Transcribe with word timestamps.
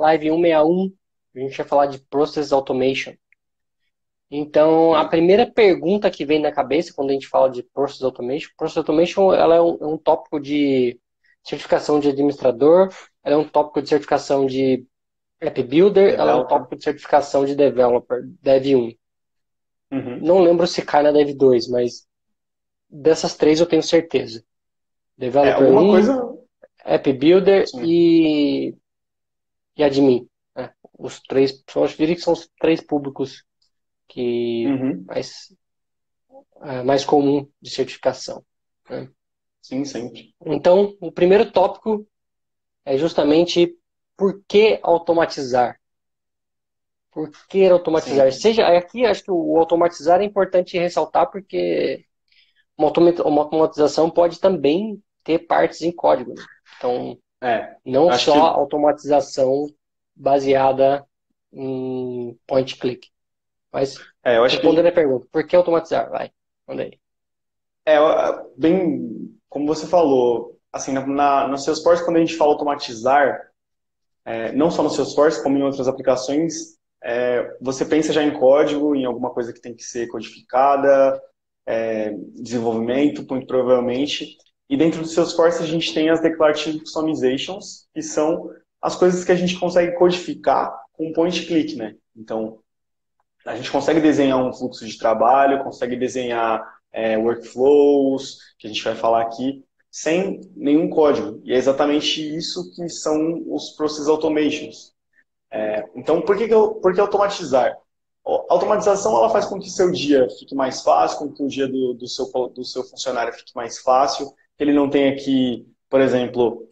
live 0.00 0.30
161, 0.30 0.92
a 1.34 1.38
gente 1.38 1.56
vai 1.56 1.66
falar 1.66 1.86
de 1.86 1.98
Process 1.98 2.52
Automation. 2.52 3.14
Então, 4.30 4.94
a 4.94 5.06
primeira 5.06 5.50
pergunta 5.50 6.10
que 6.10 6.24
vem 6.24 6.40
na 6.40 6.52
cabeça 6.52 6.92
quando 6.94 7.10
a 7.10 7.12
gente 7.12 7.26
fala 7.26 7.50
de 7.50 7.62
Process 7.62 8.02
Automation, 8.02 8.50
Process 8.56 8.78
Automation 8.78 9.32
ela 9.32 9.56
é 9.56 9.60
um, 9.60 9.78
é 9.80 9.86
um 9.86 9.98
tópico 9.98 10.40
de 10.40 10.98
certificação 11.42 11.98
de 11.98 12.08
administrador, 12.08 12.88
ela 13.24 13.34
é 13.34 13.38
um 13.38 13.48
tópico 13.48 13.82
de 13.82 13.88
certificação 13.88 14.46
de 14.46 14.86
App 15.40 15.62
Builder, 15.62 16.14
ela 16.14 16.32
é 16.32 16.34
um 16.34 16.46
tópico 16.46 16.76
de 16.76 16.84
certificação 16.84 17.44
de 17.44 17.54
Developer, 17.56 18.22
Dev 18.40 18.66
1. 18.76 18.94
Uhum. 19.92 20.20
Não 20.20 20.40
lembro 20.40 20.66
se 20.66 20.82
cai 20.82 21.02
na 21.02 21.10
Dev 21.10 21.34
2, 21.34 21.68
mas 21.68 22.06
dessas 22.88 23.34
três 23.34 23.58
eu 23.58 23.66
tenho 23.66 23.82
certeza. 23.82 24.44
Developer 25.16 25.66
é, 25.66 25.70
1, 25.70 25.90
coisa... 25.90 26.30
App 26.84 27.12
Builder 27.12 27.64
e, 27.82 28.74
e 29.80 29.84
Admin. 29.84 30.28
Né? 30.54 30.72
Os 30.98 31.20
três, 31.20 31.62
eu 31.74 31.86
diria 31.86 32.14
que 32.14 32.20
são 32.20 32.34
os 32.34 32.48
três 32.60 32.80
públicos 32.80 33.44
que 34.08 34.66
uhum. 34.66 35.04
mais, 35.06 35.54
é, 36.62 36.82
mais 36.82 37.04
comum 37.04 37.48
de 37.60 37.70
certificação. 37.70 38.44
Né? 38.88 39.10
Sim, 39.62 39.84
sempre. 39.84 40.34
Então, 40.44 40.96
o 41.00 41.10
primeiro 41.10 41.50
tópico 41.50 42.06
é 42.84 42.96
justamente 42.96 43.76
por 44.16 44.42
que 44.46 44.78
automatizar. 44.82 45.78
Por 47.10 47.30
que 47.48 47.66
automatizar? 47.66 48.30
Sim. 48.32 48.40
Seja 48.40 48.66
aqui, 48.68 49.04
acho 49.04 49.24
que 49.24 49.30
o 49.30 49.58
automatizar 49.58 50.20
é 50.20 50.24
importante 50.24 50.78
ressaltar 50.78 51.30
porque 51.30 52.04
uma 52.76 52.88
automatização 53.42 54.10
pode 54.10 54.38
também 54.40 55.02
ter 55.24 55.40
partes 55.40 55.82
em 55.82 55.92
código. 55.92 56.34
Né? 56.34 56.44
Então, 56.76 57.18
é, 57.40 57.76
não 57.84 58.12
só 58.12 58.32
que... 58.32 58.38
automatização 58.38 59.66
baseada 60.14 61.06
em 61.52 62.38
point 62.46 62.76
click. 62.76 63.08
Mas 63.72 63.96
é, 64.24 64.36
eu 64.36 64.44
acho 64.44 64.56
respondendo 64.56 64.84
que... 64.84 64.90
a 64.90 64.94
pergunta, 64.94 65.26
por 65.30 65.46
que 65.46 65.56
automatizar? 65.56 66.10
Vai, 66.10 66.30
manda 66.66 66.82
aí. 66.82 66.98
É, 67.86 67.98
bem, 68.56 69.34
como 69.48 69.66
você 69.66 69.86
falou, 69.86 70.58
assim, 70.72 70.92
na, 70.92 71.06
na, 71.06 71.48
no 71.48 71.56
Salesforce, 71.56 72.04
quando 72.04 72.18
a 72.18 72.20
gente 72.20 72.36
fala 72.36 72.52
automatizar, 72.52 73.40
é, 74.24 74.52
não 74.52 74.70
só 74.70 74.82
no 74.82 74.90
Salesforce, 74.90 75.42
como 75.42 75.56
em 75.56 75.62
outras 75.62 75.88
aplicações, 75.88 76.78
é, 77.02 77.56
você 77.60 77.84
pensa 77.84 78.12
já 78.12 78.22
em 78.22 78.38
código, 78.38 78.94
em 78.94 79.04
alguma 79.04 79.30
coisa 79.30 79.52
que 79.52 79.60
tem 79.60 79.74
que 79.74 79.82
ser 79.82 80.08
codificada, 80.08 81.20
é, 81.66 82.12
desenvolvimento, 82.34 83.26
muito 83.28 83.46
provavelmente. 83.46 84.36
E 84.70 84.76
dentro 84.76 85.02
do 85.02 85.08
Salesforce 85.08 85.60
a 85.60 85.66
gente 85.66 85.92
tem 85.92 86.10
as 86.10 86.20
Declarative 86.20 86.78
Customizations, 86.78 87.88
que 87.92 88.00
são 88.00 88.50
as 88.80 88.94
coisas 88.94 89.24
que 89.24 89.32
a 89.32 89.34
gente 89.34 89.58
consegue 89.58 89.96
codificar 89.98 90.72
com 90.92 91.12
point 91.12 91.44
click, 91.44 91.74
né? 91.74 91.96
Então, 92.16 92.60
a 93.44 93.56
gente 93.56 93.68
consegue 93.68 94.00
desenhar 94.00 94.38
um 94.38 94.52
fluxo 94.52 94.86
de 94.86 94.96
trabalho, 94.96 95.64
consegue 95.64 95.96
desenhar 95.96 96.62
é, 96.92 97.18
workflows, 97.18 98.38
que 98.60 98.68
a 98.68 98.70
gente 98.70 98.84
vai 98.84 98.94
falar 98.94 99.22
aqui, 99.22 99.64
sem 99.90 100.40
nenhum 100.54 100.88
código. 100.88 101.40
E 101.42 101.52
é 101.52 101.56
exatamente 101.56 102.20
isso 102.36 102.72
que 102.72 102.88
são 102.88 103.42
os 103.48 103.70
Process 103.70 104.06
Automations. 104.06 104.94
É, 105.50 105.84
então, 105.96 106.22
por 106.22 106.36
que, 106.36 106.46
que, 106.46 106.54
eu, 106.54 106.74
por 106.74 106.94
que 106.94 107.00
automatizar? 107.00 107.76
A 108.24 108.52
automatização 108.54 109.16
ela 109.16 109.30
faz 109.30 109.46
com 109.46 109.58
que 109.58 109.68
seu 109.68 109.90
dia 109.90 110.28
fique 110.38 110.54
mais 110.54 110.80
fácil, 110.82 111.18
com 111.18 111.32
que 111.32 111.42
o 111.42 111.48
dia 111.48 111.66
do, 111.66 111.94
do, 111.94 112.06
seu, 112.06 112.26
do 112.50 112.64
seu 112.64 112.84
funcionário 112.84 113.32
fique 113.32 113.50
mais 113.56 113.80
fácil, 113.80 114.32
ele 114.60 114.72
não 114.72 114.88
tenha 114.88 115.16
que, 115.16 115.66
por 115.88 116.00
exemplo, 116.00 116.68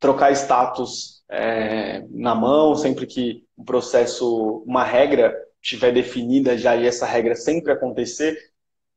trocar 0.00 0.32
status 0.32 1.22
é, 1.30 2.04
na 2.10 2.34
mão, 2.34 2.74
sempre 2.74 3.06
que 3.06 3.44
o 3.56 3.64
processo, 3.64 4.62
uma 4.66 4.84
regra 4.84 5.34
estiver 5.62 5.92
definida 5.92 6.58
já 6.58 6.76
e 6.76 6.86
essa 6.86 7.06
regra 7.06 7.34
sempre 7.34 7.72
acontecer, 7.72 8.36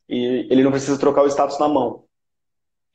e 0.08 0.48
ele 0.50 0.64
não 0.64 0.72
precisa 0.72 0.98
trocar 0.98 1.24
o 1.24 1.28
status 1.28 1.60
na 1.60 1.68
mão. 1.68 2.04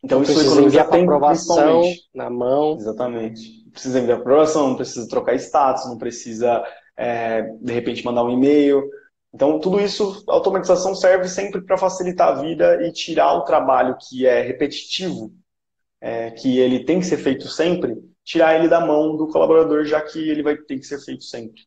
Então 0.02 0.18
não 0.18 0.24
isso 0.24 0.60
enviar 0.60 0.88
para 0.88 1.00
aprovação 1.00 1.82
na 2.14 2.28
mão. 2.28 2.76
Exatamente. 2.76 3.64
Não 3.64 3.72
precisa 3.72 4.00
enviar 4.00 4.18
aprovação, 4.18 4.68
não 4.68 4.76
precisa 4.76 5.08
trocar 5.08 5.34
status, 5.36 5.86
não 5.86 5.96
precisa 5.96 6.62
é, 6.96 7.42
de 7.42 7.72
repente 7.72 8.04
mandar 8.04 8.22
um 8.22 8.30
e-mail. 8.30 8.82
Então 9.34 9.58
tudo 9.58 9.80
isso, 9.80 10.24
a 10.28 10.32
automatização 10.32 10.94
serve 10.94 11.28
sempre 11.28 11.60
para 11.60 11.76
facilitar 11.76 12.28
a 12.28 12.40
vida 12.40 12.86
e 12.86 12.92
tirar 12.92 13.34
o 13.34 13.44
trabalho 13.44 13.96
que 14.00 14.26
é 14.26 14.40
repetitivo, 14.42 15.32
é, 16.00 16.30
que 16.30 16.58
ele 16.58 16.84
tem 16.84 17.00
que 17.00 17.06
ser 17.06 17.18
feito 17.18 17.48
sempre, 17.48 17.96
tirar 18.22 18.54
ele 18.56 18.68
da 18.68 18.80
mão 18.80 19.16
do 19.16 19.26
colaborador, 19.26 19.84
já 19.84 20.00
que 20.00 20.30
ele 20.30 20.42
vai 20.42 20.56
ter 20.56 20.78
que 20.78 20.86
ser 20.86 21.00
feito 21.00 21.24
sempre. 21.24 21.62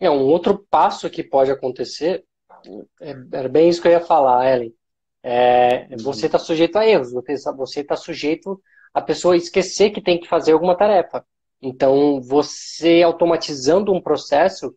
É 0.00 0.10
um 0.10 0.26
outro 0.26 0.66
passo 0.70 1.08
que 1.08 1.22
pode 1.22 1.50
acontecer. 1.50 2.24
É, 3.00 3.14
era 3.32 3.48
bem 3.48 3.68
isso 3.68 3.80
que 3.80 3.86
eu 3.86 3.92
ia 3.92 4.00
falar, 4.00 4.52
Ellen 4.52 4.74
é, 5.22 5.94
você 5.96 6.26
está 6.26 6.38
sujeito 6.38 6.76
a 6.76 6.86
erros, 6.86 7.12
você 7.12 7.80
está 7.80 7.96
sujeito 7.96 8.60
a 8.94 9.02
pessoa 9.02 9.36
esquecer 9.36 9.90
que 9.90 10.00
tem 10.00 10.18
que 10.18 10.28
fazer 10.28 10.52
alguma 10.52 10.76
tarefa. 10.76 11.24
Então, 11.60 12.20
você 12.20 13.02
automatizando 13.02 13.92
um 13.92 14.00
processo 14.00 14.74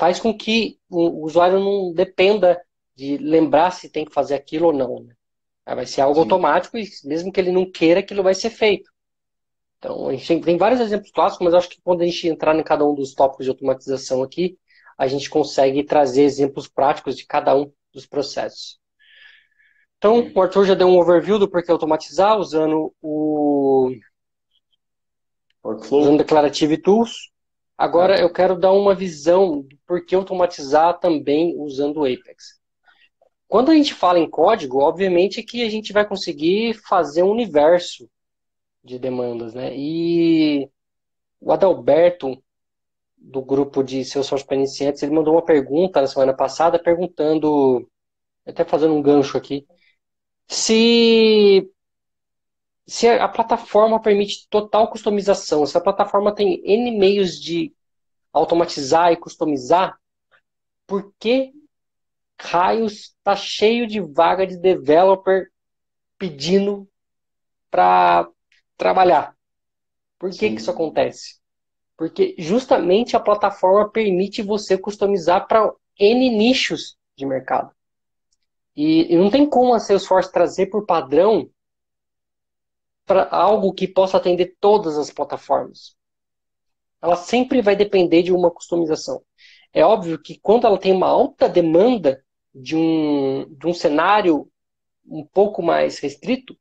faz 0.00 0.18
com 0.18 0.34
que 0.34 0.78
o 0.88 1.26
usuário 1.26 1.60
não 1.60 1.92
dependa 1.92 2.58
de 2.96 3.18
lembrar 3.18 3.70
se 3.70 3.90
tem 3.90 4.06
que 4.06 4.14
fazer 4.14 4.34
aquilo 4.34 4.68
ou 4.68 4.72
não. 4.72 5.00
Né? 5.00 5.14
Vai 5.66 5.84
ser 5.84 6.00
algo 6.00 6.14
Sim. 6.14 6.20
automático 6.22 6.78
e 6.78 6.88
mesmo 7.04 7.30
que 7.30 7.38
ele 7.38 7.52
não 7.52 7.70
queira, 7.70 8.00
aquilo 8.00 8.22
vai 8.22 8.32
ser 8.32 8.48
feito. 8.48 8.90
Então, 9.76 10.08
a 10.08 10.12
gente 10.12 10.26
tem, 10.26 10.40
tem 10.40 10.56
vários 10.56 10.80
exemplos 10.80 11.10
clássicos, 11.10 11.44
mas 11.44 11.52
acho 11.52 11.68
que 11.68 11.82
quando 11.82 12.00
a 12.00 12.06
gente 12.06 12.26
entrar 12.26 12.58
em 12.58 12.62
cada 12.62 12.82
um 12.82 12.94
dos 12.94 13.12
tópicos 13.12 13.44
de 13.44 13.50
automatização 13.50 14.22
aqui, 14.22 14.56
a 14.96 15.06
gente 15.06 15.28
consegue 15.28 15.84
trazer 15.84 16.22
exemplos 16.22 16.66
práticos 16.66 17.14
de 17.14 17.26
cada 17.26 17.54
um 17.54 17.70
dos 17.92 18.06
processos. 18.06 18.80
Então, 19.98 20.32
o 20.34 20.40
Arthur 20.40 20.64
já 20.64 20.74
deu 20.74 20.88
um 20.88 20.98
overview 20.98 21.38
do 21.38 21.46
porquê 21.48 21.70
automatizar 21.70 22.38
usando 22.38 22.90
o 23.02 23.94
Workflow. 25.62 26.00
usando 26.00 26.18
Declarative 26.18 26.78
Tools. 26.78 27.29
Agora 27.80 28.20
eu 28.20 28.30
quero 28.30 28.58
dar 28.58 28.72
uma 28.72 28.94
visão 28.94 29.62
do 29.62 29.74
porquê 29.86 30.14
automatizar 30.14 30.98
também 31.00 31.54
usando 31.56 32.00
o 32.00 32.04
Apex. 32.04 32.60
Quando 33.48 33.70
a 33.70 33.74
gente 33.74 33.94
fala 33.94 34.18
em 34.18 34.28
código, 34.28 34.80
obviamente 34.80 35.42
que 35.42 35.64
a 35.64 35.70
gente 35.70 35.90
vai 35.90 36.06
conseguir 36.06 36.74
fazer 36.74 37.22
um 37.22 37.30
universo 37.30 38.06
de 38.84 38.98
demandas, 38.98 39.54
né? 39.54 39.74
E 39.74 40.68
o 41.40 41.50
Adalberto, 41.52 42.36
do 43.16 43.40
grupo 43.40 43.82
de 43.82 44.04
Salesforce 44.04 44.44
para 44.44 44.56
iniciantes, 44.56 45.02
ele 45.02 45.14
mandou 45.14 45.32
uma 45.32 45.42
pergunta 45.42 46.02
na 46.02 46.06
semana 46.06 46.36
passada 46.36 46.78
perguntando, 46.78 47.88
até 48.46 48.62
fazendo 48.62 48.92
um 48.92 49.00
gancho 49.00 49.38
aqui, 49.38 49.66
se, 50.46 51.66
se 52.90 53.08
a 53.08 53.28
plataforma 53.28 54.02
permite 54.02 54.48
total 54.48 54.90
customização, 54.90 55.64
se 55.64 55.78
a 55.78 55.80
plataforma 55.80 56.34
tem 56.34 56.60
N 56.64 56.98
meios 56.98 57.40
de 57.40 57.72
automatizar 58.32 59.12
e 59.12 59.16
customizar, 59.16 59.96
por 60.88 61.14
que 61.16 61.52
raios 62.40 63.14
está 63.16 63.36
cheio 63.36 63.86
de 63.86 64.00
vaga 64.00 64.44
de 64.44 64.56
developer 64.56 65.52
pedindo 66.18 66.88
para 67.70 68.28
trabalhar? 68.76 69.36
Por 70.18 70.30
que, 70.30 70.50
que 70.50 70.56
isso 70.56 70.72
acontece? 70.72 71.38
Porque 71.96 72.34
justamente 72.38 73.14
a 73.14 73.20
plataforma 73.20 73.88
permite 73.88 74.42
você 74.42 74.76
customizar 74.76 75.46
para 75.46 75.72
N 75.96 76.28
nichos 76.36 76.96
de 77.16 77.24
mercado. 77.24 77.70
E, 78.74 79.14
e 79.14 79.16
não 79.16 79.30
tem 79.30 79.48
como 79.48 79.74
a 79.74 79.78
Salesforce 79.78 80.32
trazer 80.32 80.66
por 80.66 80.84
padrão 80.84 81.48
para 83.10 83.26
algo 83.28 83.72
que 83.72 83.88
possa 83.88 84.18
atender 84.18 84.54
todas 84.60 84.96
as 84.96 85.10
plataformas. 85.10 85.96
Ela 87.02 87.16
sempre 87.16 87.60
vai 87.60 87.74
depender 87.74 88.22
de 88.22 88.32
uma 88.32 88.52
customização. 88.52 89.20
É 89.72 89.84
óbvio 89.84 90.16
que 90.16 90.38
quando 90.38 90.64
ela 90.64 90.78
tem 90.78 90.92
uma 90.92 91.08
alta 91.08 91.48
demanda 91.48 92.24
de 92.54 92.76
um, 92.76 93.52
de 93.52 93.66
um 93.66 93.74
cenário 93.74 94.48
um 95.04 95.26
pouco 95.26 95.60
mais 95.60 95.98
restrito, 95.98 96.56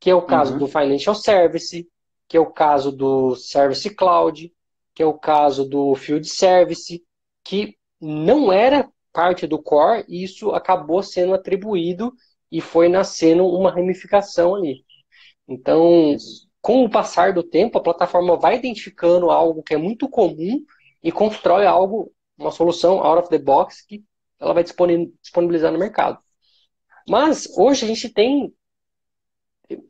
que 0.00 0.08
é 0.08 0.14
o 0.14 0.22
caso 0.22 0.54
uhum. 0.54 0.60
do 0.60 0.66
Financial 0.66 1.14
Service, 1.14 1.86
que 2.26 2.38
é 2.38 2.40
o 2.40 2.50
caso 2.50 2.90
do 2.90 3.36
Service 3.36 3.94
Cloud, 3.94 4.50
que 4.94 5.02
é 5.02 5.06
o 5.06 5.18
caso 5.18 5.68
do 5.68 5.94
Field 5.94 6.26
Service, 6.26 7.04
que 7.44 7.76
não 8.00 8.50
era 8.50 8.88
parte 9.12 9.46
do 9.46 9.62
core, 9.62 10.06
e 10.08 10.24
isso 10.24 10.52
acabou 10.52 11.02
sendo 11.02 11.34
atribuído 11.34 12.14
e 12.50 12.62
foi 12.62 12.88
nascendo 12.88 13.46
uma 13.46 13.70
ramificação 13.70 14.54
ali. 14.54 14.86
Então, 15.52 16.16
com 16.60 16.84
o 16.84 16.90
passar 16.90 17.32
do 17.32 17.42
tempo, 17.42 17.76
a 17.76 17.82
plataforma 17.82 18.36
vai 18.36 18.56
identificando 18.56 19.30
algo 19.30 19.62
que 19.62 19.74
é 19.74 19.76
muito 19.76 20.08
comum 20.08 20.64
e 21.02 21.12
constrói 21.12 21.66
algo, 21.66 22.12
uma 22.38 22.50
solução 22.50 23.04
out 23.04 23.20
of 23.20 23.28
the 23.28 23.38
box 23.38 23.84
que 23.86 24.04
ela 24.40 24.54
vai 24.54 24.64
disponibilizar 24.64 25.72
no 25.72 25.78
mercado. 25.78 26.18
Mas 27.08 27.48
hoje 27.56 27.84
a 27.84 27.88
gente 27.88 28.08
tem 28.08 28.52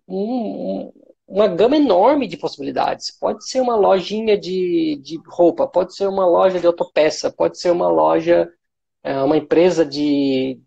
um, 0.09 0.93
uma 1.26 1.47
gama 1.49 1.76
enorme 1.76 2.26
de 2.26 2.37
possibilidades. 2.37 3.11
Pode 3.11 3.49
ser 3.49 3.61
uma 3.61 3.76
lojinha 3.76 4.38
de, 4.38 4.99
de 5.03 5.20
roupa, 5.26 5.67
pode 5.67 5.94
ser 5.94 6.08
uma 6.08 6.26
loja 6.26 6.58
de 6.58 6.67
autopeça, 6.67 7.31
pode 7.31 7.58
ser 7.58 7.70
uma 7.70 7.88
loja, 7.88 8.50
é, 9.03 9.23
uma 9.23 9.37
empresa 9.37 9.85
de, 9.85 10.61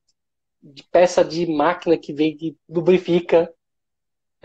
de 0.61 0.83
peça 0.91 1.23
de 1.23 1.45
máquina 1.47 1.97
que 1.97 2.13
vem 2.13 2.35
que 2.35 2.57
lubrifica 2.69 3.51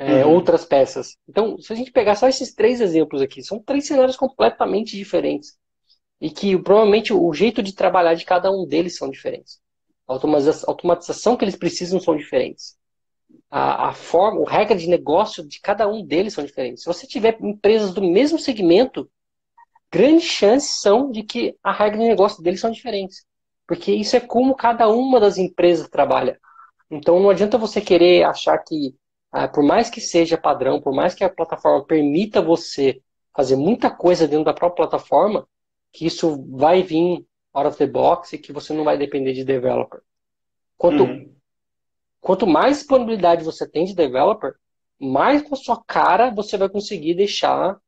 é, 0.01 0.25
uhum. 0.25 0.33
outras 0.33 0.65
peças. 0.65 1.19
Então, 1.29 1.59
se 1.61 1.71
a 1.71 1.77
gente 1.77 1.93
pegar 1.93 2.17
só 2.17 2.27
esses 2.27 2.55
três 2.55 2.81
exemplos 2.81 3.21
aqui, 3.21 3.43
são 3.43 3.59
três 3.59 3.87
cenários 3.87 4.17
completamente 4.17 4.97
diferentes. 4.97 5.59
E 6.19 6.31
que 6.31 6.57
provavelmente 6.59 7.13
o 7.13 7.31
jeito 7.35 7.63
de 7.63 7.75
trabalhar 7.75 8.15
de 8.15 8.25
cada 8.25 8.51
um 8.51 8.67
deles 8.67 8.97
são 8.97 9.11
diferentes. 9.11 9.61
A 10.09 10.15
automatização 10.15 11.37
que 11.37 11.45
eles 11.45 11.57
precisam 11.57 12.01
são 12.01 12.17
diferentes. 12.17 12.79
A, 13.51 13.91
a 13.91 13.93
forma, 13.93 14.43
a 14.49 14.51
regra 14.51 14.77
de 14.77 14.89
negócio 14.89 15.47
de 15.47 15.61
cada 15.61 15.87
um 15.87 16.03
deles 16.03 16.33
são 16.33 16.45
diferentes. 16.45 16.83
Se 16.83 16.89
você 16.89 17.07
tiver 17.07 17.37
empresas 17.39 17.93
do 17.93 18.03
mesmo 18.03 18.39
segmento, 18.39 19.09
grandes 19.93 20.25
chances 20.25 20.81
são 20.81 21.11
de 21.11 21.23
que 21.23 21.55
a 21.63 21.73
regra 21.73 21.99
de 21.99 22.09
negócio 22.09 22.43
deles 22.43 22.61
são 22.61 22.71
diferentes. 22.71 23.27
Porque 23.67 23.93
isso 23.93 24.17
é 24.17 24.21
como 24.21 24.57
cada 24.57 24.89
uma 24.89 25.21
das 25.21 25.37
empresas 25.37 25.91
trabalha. 25.91 26.41
Então 26.91 27.21
não 27.21 27.29
adianta 27.29 27.59
você 27.59 27.83
querer 27.83 28.25
achar 28.25 28.57
que 28.59 28.95
ah, 29.33 29.47
por 29.47 29.63
mais 29.63 29.89
que 29.89 30.01
seja 30.01 30.37
padrão, 30.37 30.81
por 30.81 30.93
mais 30.93 31.15
que 31.15 31.23
a 31.23 31.31
plataforma 31.31 31.85
permita 31.85 32.43
você 32.43 33.01
fazer 33.35 33.57
muita 33.57 33.91
coisa 33.91 34.27
dentro 34.27 34.45
da 34.45 34.53
própria 34.55 34.89
plataforma, 34.89 35.47
que 35.93 36.07
isso 36.07 36.45
vai 36.51 36.83
vir 36.83 37.25
out 37.53 37.69
of 37.69 37.79
the 37.79 37.87
box 37.87 38.33
e 38.33 38.39
que 38.39 38.53
você 38.53 38.73
não 38.73 38.85
vai 38.85 38.99
depender 38.99 39.33
de 39.33 39.45
developer. 39.45 40.01
Quanto, 40.77 41.05
uhum. 41.05 41.33
quanto 42.21 42.47
mais 42.47 42.79
disponibilidade 42.79 43.45
você 43.45 43.69
tem 43.69 43.85
de 43.85 43.95
developer, 43.95 44.55
mais 44.99 45.43
com 45.43 45.55
a 45.55 45.59
sua 45.59 45.83
cara 45.85 46.31
você 46.31 46.57
vai 46.57 46.69
conseguir 46.69 47.15
deixar 47.15 47.79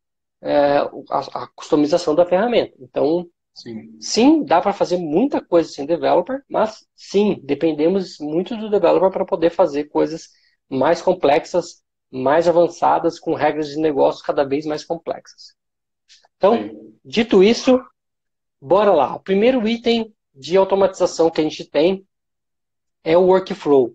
é, 0.40 0.78
a, 1.10 1.42
a, 1.42 1.46
customização 1.54 2.14
da 2.14 2.26
ferramenta. 2.26 2.74
Então, 2.80 3.26
sim, 3.54 3.96
sim 4.00 4.44
dá 4.44 4.60
para 4.60 4.72
fazer 4.72 4.96
muita 4.96 5.40
coisa 5.40 5.68
sem 5.68 5.86
developer, 5.86 6.42
mas 6.48 6.86
sim, 6.94 7.40
dependemos 7.44 8.18
muito 8.20 8.56
do 8.56 8.70
developer 8.70 9.10
para 9.10 9.24
poder 9.24 9.50
fazer 9.50 9.84
coisas 9.84 10.30
mais 10.72 11.02
complexas, 11.02 11.82
mais 12.10 12.48
avançadas, 12.48 13.18
com 13.18 13.34
regras 13.34 13.68
de 13.68 13.76
negócio 13.78 14.24
cada 14.24 14.42
vez 14.44 14.64
mais 14.64 14.84
complexas. 14.84 15.54
Então, 16.36 16.56
Sim. 16.56 16.94
dito 17.04 17.42
isso, 17.42 17.80
bora 18.60 18.92
lá. 18.92 19.14
O 19.14 19.20
primeiro 19.20 19.68
item 19.68 20.12
de 20.34 20.56
automatização 20.56 21.30
que 21.30 21.40
a 21.40 21.44
gente 21.44 21.68
tem 21.68 22.06
é 23.04 23.16
o 23.16 23.26
workflow. 23.26 23.94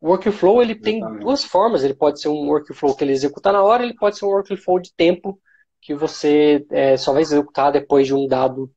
O 0.00 0.08
workflow 0.08 0.60
ele 0.60 0.74
tem 0.74 1.00
duas 1.20 1.44
formas. 1.44 1.84
Ele 1.84 1.94
pode 1.94 2.20
ser 2.20 2.28
um 2.28 2.48
workflow 2.48 2.94
que 2.94 3.04
ele 3.04 3.12
executa 3.12 3.52
na 3.52 3.62
hora, 3.62 3.84
ele 3.84 3.94
pode 3.94 4.18
ser 4.18 4.24
um 4.24 4.30
workflow 4.30 4.80
de 4.80 4.92
tempo 4.94 5.40
que 5.80 5.94
você 5.94 6.66
é, 6.70 6.96
só 6.96 7.12
vai 7.12 7.22
executar 7.22 7.70
depois 7.70 8.06
de 8.06 8.14
um 8.14 8.26
dado 8.26 8.70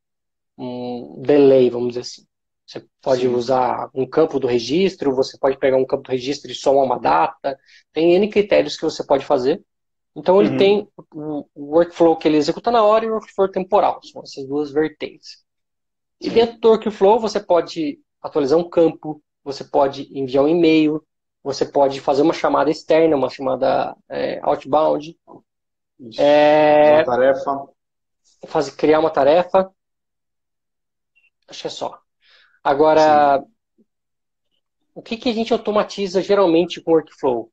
um 0.56 1.20
delay, 1.20 1.70
vamos 1.70 1.88
dizer 1.88 2.00
assim. 2.00 2.29
Você 2.70 2.86
pode 3.02 3.22
Sim. 3.22 3.34
usar 3.34 3.90
um 3.92 4.06
campo 4.06 4.38
do 4.38 4.46
registro, 4.46 5.12
você 5.12 5.36
pode 5.36 5.58
pegar 5.58 5.76
um 5.76 5.84
campo 5.84 6.04
do 6.04 6.12
registro 6.12 6.52
e 6.52 6.54
somar 6.54 6.84
uma 6.84 7.00
data. 7.00 7.58
Tem 7.92 8.14
N 8.14 8.28
critérios 8.30 8.76
que 8.76 8.84
você 8.84 9.04
pode 9.04 9.26
fazer. 9.26 9.60
Então 10.14 10.40
ele 10.40 10.50
uhum. 10.50 10.56
tem 10.56 10.88
o 11.12 11.44
workflow 11.56 12.16
que 12.16 12.28
ele 12.28 12.36
executa 12.36 12.70
na 12.70 12.84
hora 12.84 13.04
e 13.04 13.10
o 13.10 13.14
workflow 13.14 13.48
temporal. 13.48 14.00
São 14.04 14.22
essas 14.22 14.46
duas 14.46 14.70
vertentes. 14.70 15.38
Sim. 16.22 16.28
E 16.28 16.30
dentro 16.30 16.60
do 16.60 16.68
workflow 16.68 17.18
você 17.18 17.40
pode 17.40 17.98
atualizar 18.22 18.56
um 18.56 18.70
campo, 18.70 19.20
você 19.42 19.64
pode 19.64 20.08
enviar 20.16 20.44
um 20.44 20.48
e-mail, 20.48 21.04
você 21.42 21.64
pode 21.64 22.00
fazer 22.00 22.22
uma 22.22 22.32
chamada 22.32 22.70
externa, 22.70 23.16
uma 23.16 23.30
chamada 23.30 23.96
é, 24.08 24.38
outbound. 24.44 25.18
É, 26.16 26.94
uma 26.94 27.04
tarefa. 27.04 27.68
Fazer, 28.46 28.76
criar 28.76 29.00
uma 29.00 29.10
tarefa. 29.10 29.68
Acho 31.48 31.62
que 31.62 31.66
é 31.66 31.70
só. 31.70 32.00
Agora, 32.62 33.40
Sim. 33.40 33.84
o 34.94 35.02
que, 35.02 35.16
que 35.16 35.28
a 35.28 35.32
gente 35.32 35.52
automatiza 35.52 36.22
geralmente 36.22 36.80
com 36.80 36.92
workflow? 36.92 37.50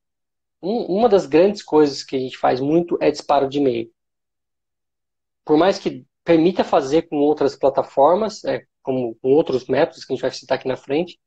Um, 0.61 0.97
uma 0.97 1.07
das 1.07 1.25
grandes 1.25 1.63
coisas 1.63 2.03
que 2.03 2.15
a 2.15 2.19
gente 2.19 2.37
faz 2.37 2.59
muito 2.59 2.97
é 3.01 3.09
disparo 3.09 3.47
de 3.47 3.59
e-mail. 3.59 3.91
Por 5.45 5.57
mais 5.57 5.79
que 5.79 6.05
permita 6.23 6.63
fazer 6.63 7.03
com 7.03 7.17
outras 7.17 7.55
plataformas, 7.55 8.43
é, 8.43 8.65
como 8.83 9.15
com 9.21 9.29
outros 9.29 9.67
métodos 9.67 10.03
que 10.03 10.11
a 10.11 10.15
gente 10.15 10.21
vai 10.21 10.31
citar 10.31 10.57
aqui 10.57 10.67
na 10.67 10.75
frente, 10.75 11.17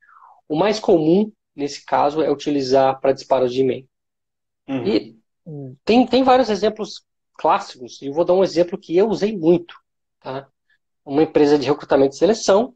o 0.47 0.56
mais 0.56 0.79
comum 0.79 1.33
nesse 1.55 1.85
caso 1.85 2.21
é 2.21 2.31
utilizar 2.31 3.00
para 3.00 3.12
disparo 3.12 3.49
de 3.49 3.61
e-mail. 3.61 3.88
Uhum. 4.69 4.87
E 4.87 5.19
tem, 5.85 6.06
tem 6.06 6.23
vários 6.23 6.50
exemplos 6.50 7.03
clássicos, 7.35 8.00
e 8.03 8.06
eu 8.06 8.12
vou 8.12 8.25
dar 8.25 8.35
um 8.35 8.44
exemplo 8.44 8.79
que 8.79 8.97
eu 8.97 9.09
usei 9.09 9.37
muito. 9.37 9.75
Tá? 10.21 10.47
Uma 11.05 11.23
empresa 11.23 11.59
de 11.59 11.67
recrutamento 11.67 12.15
e 12.15 12.19
seleção 12.19 12.75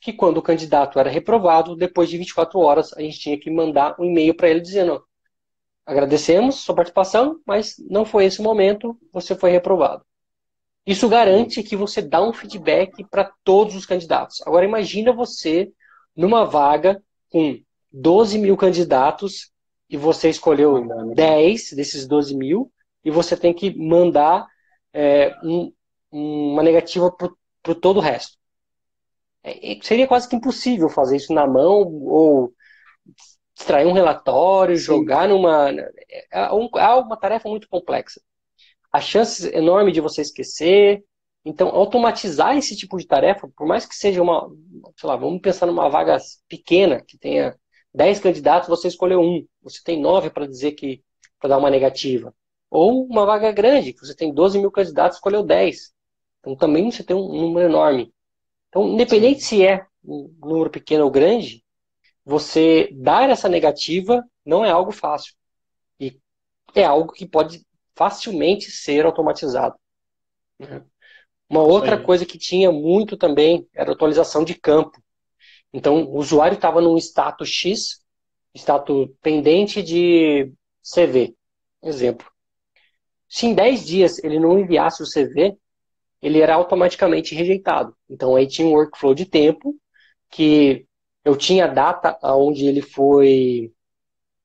que 0.00 0.12
quando 0.12 0.38
o 0.38 0.42
candidato 0.42 0.98
era 0.98 1.10
reprovado, 1.10 1.76
depois 1.76 2.08
de 2.08 2.18
24 2.18 2.58
horas, 2.60 2.92
a 2.92 3.00
gente 3.00 3.18
tinha 3.18 3.38
que 3.38 3.50
mandar 3.50 3.96
um 3.98 4.04
e-mail 4.04 4.34
para 4.34 4.48
ele 4.48 4.60
dizendo: 4.60 5.02
agradecemos 5.86 6.56
sua 6.56 6.74
participação, 6.74 7.40
mas 7.46 7.76
não 7.88 8.04
foi 8.04 8.26
esse 8.26 8.40
o 8.40 8.44
momento, 8.44 8.98
você 9.12 9.34
foi 9.34 9.50
reprovado. 9.50 10.04
Isso 10.86 11.08
garante 11.08 11.62
que 11.62 11.76
você 11.76 12.02
dá 12.02 12.22
um 12.22 12.32
feedback 12.32 13.04
para 13.04 13.32
todos 13.42 13.74
os 13.74 13.86
candidatos. 13.86 14.42
Agora 14.46 14.66
imagina 14.66 15.12
você 15.12 15.72
numa 16.14 16.44
vaga 16.44 17.02
com 17.30 17.58
12 17.90 18.38
mil 18.38 18.56
candidatos 18.56 19.50
e 19.88 19.96
você 19.96 20.28
escolheu 20.28 20.86
10 21.14 21.72
desses 21.72 22.06
12 22.06 22.36
mil 22.36 22.70
e 23.04 23.10
você 23.10 23.36
tem 23.36 23.54
que 23.54 23.74
mandar 23.76 24.46
é, 24.92 25.34
um, 25.42 25.72
uma 26.10 26.62
negativa 26.62 27.10
para 27.10 27.74
todo 27.74 27.98
o 27.98 28.00
resto. 28.00 28.36
É, 29.44 29.78
seria 29.82 30.08
quase 30.08 30.28
que 30.28 30.34
impossível 30.36 30.88
fazer 30.88 31.16
isso 31.16 31.32
na 31.34 31.46
mão 31.46 31.82
ou 32.06 32.52
extrair 33.56 33.86
um 33.86 33.92
relatório, 33.92 34.76
Sim. 34.76 34.84
jogar 34.84 35.28
numa. 35.28 35.70
É, 35.70 36.26
é 36.32 36.50
uma 36.50 37.16
tarefa 37.16 37.48
muito 37.48 37.68
complexa. 37.68 38.20
A 38.92 39.00
chance 39.00 39.48
enorme 39.54 39.92
de 39.92 40.00
você 40.00 40.22
esquecer. 40.22 41.04
Então, 41.44 41.68
automatizar 41.68 42.56
esse 42.56 42.74
tipo 42.74 42.96
de 42.96 43.06
tarefa, 43.06 43.48
por 43.54 43.66
mais 43.66 43.84
que 43.86 43.94
seja 43.94 44.22
uma. 44.22 44.48
Sei 44.96 45.08
lá, 45.08 45.16
vamos 45.16 45.40
pensar 45.42 45.66
numa 45.66 45.90
vaga 45.90 46.16
pequena, 46.48 47.02
que 47.06 47.18
tenha 47.18 47.54
10 47.94 48.20
candidatos, 48.20 48.68
você 48.68 48.88
escolheu 48.88 49.20
um. 49.20 49.46
Você 49.62 49.80
tem 49.84 50.00
9 50.00 50.30
para 50.30 50.46
dizer 50.46 50.72
que. 50.72 51.02
para 51.38 51.50
dar 51.50 51.58
uma 51.58 51.70
negativa. 51.70 52.34
Ou 52.70 53.04
uma 53.06 53.26
vaga 53.26 53.52
grande, 53.52 53.92
que 53.92 54.00
você 54.00 54.16
tem 54.16 54.32
12 54.32 54.58
mil 54.58 54.70
candidatos, 54.70 55.18
escolheu 55.18 55.42
10. 55.44 55.92
Então, 56.40 56.56
também 56.56 56.90
você 56.90 57.04
tem 57.04 57.14
um 57.14 57.28
número 57.28 57.68
enorme. 57.68 58.12
Então, 58.74 58.88
independente 58.88 59.40
Sim. 59.40 59.46
se 59.46 59.64
é 59.64 59.86
um 60.04 60.34
número 60.40 60.68
pequeno 60.68 61.04
ou 61.04 61.10
grande, 61.10 61.62
você 62.24 62.88
dar 62.92 63.30
essa 63.30 63.48
negativa 63.48 64.20
não 64.44 64.64
é 64.64 64.70
algo 64.70 64.90
fácil. 64.90 65.32
E 66.00 66.18
é 66.74 66.82
algo 66.82 67.12
que 67.12 67.24
pode 67.24 67.64
facilmente 67.94 68.72
ser 68.72 69.06
automatizado. 69.06 69.76
Né? 70.58 70.84
Uma 71.48 71.62
outra 71.62 72.02
coisa 72.02 72.26
que 72.26 72.36
tinha 72.36 72.72
muito 72.72 73.16
também 73.16 73.64
era 73.72 73.92
atualização 73.92 74.42
de 74.42 74.54
campo. 74.54 75.00
Então, 75.72 76.02
o 76.02 76.16
usuário 76.18 76.56
estava 76.56 76.80
num 76.80 76.96
status 76.96 77.48
X, 77.48 78.02
status 78.56 79.08
pendente 79.22 79.84
de 79.84 80.52
CV, 80.82 81.32
exemplo. 81.80 82.26
Se 83.28 83.46
em 83.46 83.54
10 83.54 83.86
dias 83.86 84.24
ele 84.24 84.40
não 84.40 84.58
enviasse 84.58 85.00
o 85.00 85.06
CV, 85.06 85.56
ele 86.24 86.40
era 86.40 86.54
automaticamente 86.54 87.34
rejeitado. 87.34 87.94
Então 88.08 88.34
aí 88.34 88.46
tinha 88.46 88.66
um 88.66 88.72
workflow 88.72 89.14
de 89.14 89.26
tempo 89.26 89.76
que 90.30 90.86
eu 91.22 91.36
tinha 91.36 91.66
a 91.66 91.68
data 91.68 92.18
onde 92.22 92.66
ele 92.66 92.80
foi 92.80 93.70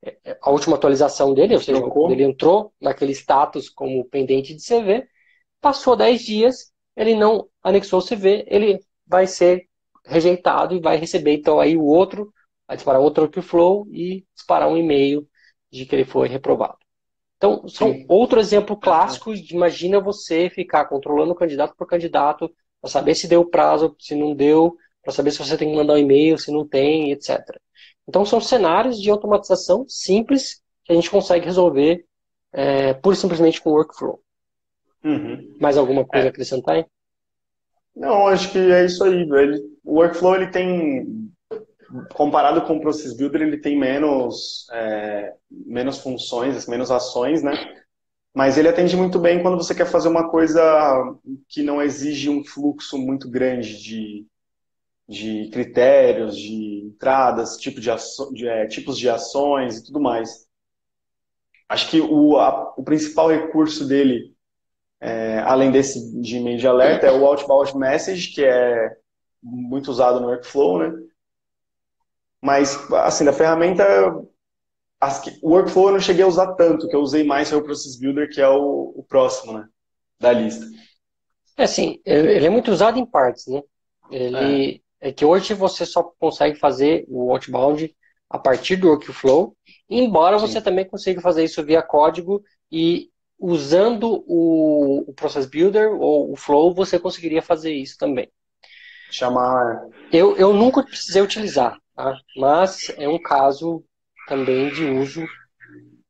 é, 0.03 0.37
a 0.41 0.51
última 0.51 0.75
atualização 0.75 1.33
dele, 1.33 1.55
ou 1.55 1.61
seja, 1.61 1.81
quando 1.81 2.11
ele 2.11 2.23
entrou 2.23 2.73
naquele 2.81 3.13
status 3.13 3.69
como 3.69 4.03
pendente 4.05 4.53
de 4.53 4.61
CV, 4.61 5.07
passou 5.61 5.95
10 5.95 6.21
dias, 6.21 6.73
ele 6.97 7.15
não 7.15 7.47
anexou 7.63 7.99
o 7.99 8.05
CV, 8.05 8.45
ele 8.47 8.79
vai 9.07 9.25
ser 9.25 9.65
rejeitado 10.05 10.75
e 10.75 10.81
vai 10.81 10.97
receber 10.97 11.33
então 11.33 11.61
aí 11.61 11.77
o 11.77 11.85
outro, 11.85 12.33
vai 12.67 12.75
disparar 12.75 13.01
outro 13.01 13.23
workflow 13.23 13.87
e 13.89 14.25
disparar 14.35 14.67
um 14.67 14.77
e-mail 14.77 15.25
de 15.71 15.85
que 15.85 15.95
ele 15.95 16.05
foi 16.05 16.27
reprovado. 16.27 16.77
Então, 17.39 17.65
são 17.69 17.93
Sim. 17.93 18.05
outro 18.09 18.37
exemplo 18.37 18.75
clássico. 18.75 19.33
Imagina 19.33 20.01
você 20.01 20.49
ficar 20.49 20.85
controlando 20.85 21.33
candidato 21.33 21.73
por 21.73 21.87
candidato 21.87 22.53
para 22.81 22.91
saber 22.91 23.15
se 23.15 23.29
deu 23.29 23.45
prazo, 23.45 23.95
se 23.97 24.13
não 24.13 24.35
deu, 24.35 24.75
para 25.01 25.13
saber 25.13 25.31
se 25.31 25.39
você 25.39 25.57
tem 25.57 25.71
que 25.71 25.75
mandar 25.77 25.93
um 25.93 25.97
e-mail, 25.97 26.37
se 26.37 26.51
não 26.51 26.67
tem, 26.67 27.11
etc. 27.11 27.39
Então, 28.05 28.25
são 28.25 28.41
cenários 28.41 29.01
de 29.01 29.09
automatização 29.09 29.85
simples 29.87 30.61
que 30.83 30.91
a 30.91 30.95
gente 30.95 31.09
consegue 31.09 31.45
resolver 31.45 32.05
é, 32.51 32.93
pura 32.93 33.15
e 33.15 33.17
simplesmente 33.17 33.61
com 33.61 33.69
workflow. 33.69 34.19
Uhum. 35.01 35.55
Mais 35.61 35.77
alguma 35.77 36.05
coisa 36.05 36.25
é. 36.25 36.27
a 36.27 36.31
acrescentar? 36.31 36.75
Hein? 36.75 36.85
Não, 37.95 38.27
acho 38.27 38.51
que 38.51 38.57
é 38.57 38.83
isso 38.83 39.01
aí. 39.05 39.21
Ele, 39.21 39.61
o 39.85 39.95
workflow 39.95 40.35
ele 40.35 40.47
tem 40.47 41.28
comparado 42.13 42.61
com 42.61 42.77
o 42.77 42.81
Process 42.81 43.15
Builder, 43.15 43.41
ele 43.41 43.57
tem 43.57 43.77
menos, 43.77 44.67
é, 44.71 45.33
menos 45.49 45.99
funções, 45.99 46.67
menos 46.67 46.91
ações, 46.91 47.41
né? 47.41 47.53
Mas 48.33 48.57
ele 48.57 48.69
atende 48.69 48.95
muito 48.95 49.19
bem 49.19 49.41
quando 49.41 49.57
você 49.57 49.73
quer 49.73 49.85
fazer 49.85 50.07
uma 50.07 50.29
coisa 50.29 50.61
que 51.47 51.63
não 51.63 51.81
exige 51.81 52.29
um 52.29 52.43
fluxo 52.43 52.97
muito 52.97 53.29
grande 53.29 53.81
de, 53.81 54.27
de 55.07 55.49
critérios, 55.51 56.37
de 56.37 56.85
entradas, 56.85 57.57
tipo 57.57 57.81
de, 57.81 57.89
de 58.33 58.47
é, 58.47 58.67
tipos 58.67 58.97
de 58.97 59.09
ações 59.09 59.77
e 59.77 59.85
tudo 59.85 59.99
mais. 59.99 60.47
Acho 61.67 61.89
que 61.89 61.99
o, 61.99 62.37
a, 62.37 62.73
o 62.77 62.83
principal 62.83 63.29
recurso 63.29 63.87
dele, 63.87 64.33
é, 65.01 65.39
além 65.39 65.71
desse 65.71 66.19
de 66.21 66.37
e-mail 66.37 66.57
de 66.57 66.67
alerta, 66.67 67.07
é 67.07 67.11
o 67.11 67.25
outbound 67.25 67.75
message, 67.77 68.33
que 68.33 68.43
é 68.43 68.95
muito 69.41 69.89
usado 69.89 70.19
no 70.19 70.27
workflow, 70.27 70.79
né? 70.79 71.08
Mas, 72.41 72.77
assim, 72.93 73.25
da 73.25 73.33
ferramenta, 73.33 73.83
que, 75.23 75.39
o 75.41 75.51
workflow 75.51 75.87
eu 75.87 75.93
não 75.93 75.99
cheguei 75.99 76.23
a 76.23 76.27
usar 76.27 76.53
tanto, 76.53 76.87
que 76.87 76.95
eu 76.95 77.01
usei 77.01 77.23
mais 77.23 77.49
foi 77.49 77.57
o 77.57 77.63
Process 77.63 77.99
Builder, 77.99 78.29
que 78.29 78.41
é 78.41 78.47
o, 78.47 78.93
o 78.95 79.05
próximo, 79.07 79.53
né? 79.53 79.67
Da 80.19 80.31
lista. 80.31 80.65
É 81.57 81.63
assim, 81.63 81.99
ele 82.05 82.45
é 82.45 82.49
muito 82.49 82.71
usado 82.71 82.97
em 82.97 83.05
partes, 83.05 83.47
né? 83.47 83.61
Ele, 84.09 84.81
é. 85.01 85.09
É 85.09 85.11
que 85.13 85.23
hoje 85.23 85.53
você 85.53 85.85
só 85.85 86.03
consegue 86.19 86.59
fazer 86.59 87.05
o 87.07 87.31
outbound 87.31 87.93
a 88.29 88.37
partir 88.37 88.75
do 88.75 88.89
workflow, 88.89 89.55
embora 89.89 90.37
Sim. 90.37 90.47
você 90.47 90.61
também 90.61 90.85
consiga 90.85 91.21
fazer 91.21 91.43
isso 91.43 91.63
via 91.63 91.81
código 91.81 92.43
e 92.71 93.09
usando 93.39 94.23
o, 94.27 95.09
o 95.09 95.13
Process 95.13 95.45
Builder 95.45 95.91
ou 95.93 96.31
o 96.31 96.35
Flow, 96.35 96.73
você 96.73 96.99
conseguiria 96.99 97.41
fazer 97.41 97.73
isso 97.73 97.97
também. 97.97 98.29
Chamar. 99.09 99.87
Eu, 100.11 100.35
eu 100.35 100.53
nunca 100.53 100.83
precisei 100.83 101.21
utilizar, 101.21 101.77
tá? 102.03 102.17
mas 102.37 102.89
é 102.97 103.07
um 103.09 103.21
caso 103.21 103.83
também 104.27 104.69
de 104.69 104.85
uso 104.85 105.25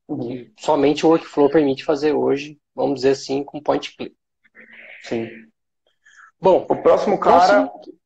que 0.08 0.52
somente 0.60 1.06
o 1.06 1.10
workflow 1.10 1.50
permite 1.50 1.84
fazer 1.84 2.14
hoje, 2.14 2.60
vamos 2.76 2.96
dizer 2.96 3.12
assim, 3.12 3.44
com 3.44 3.62
point 3.62 3.96
click. 3.96 4.16
Sim. 5.04 5.28
Bom, 6.42 6.66
o 6.70 6.76
próximo 6.76 7.20
cara. 7.20 7.68
Próximo... 7.68 8.00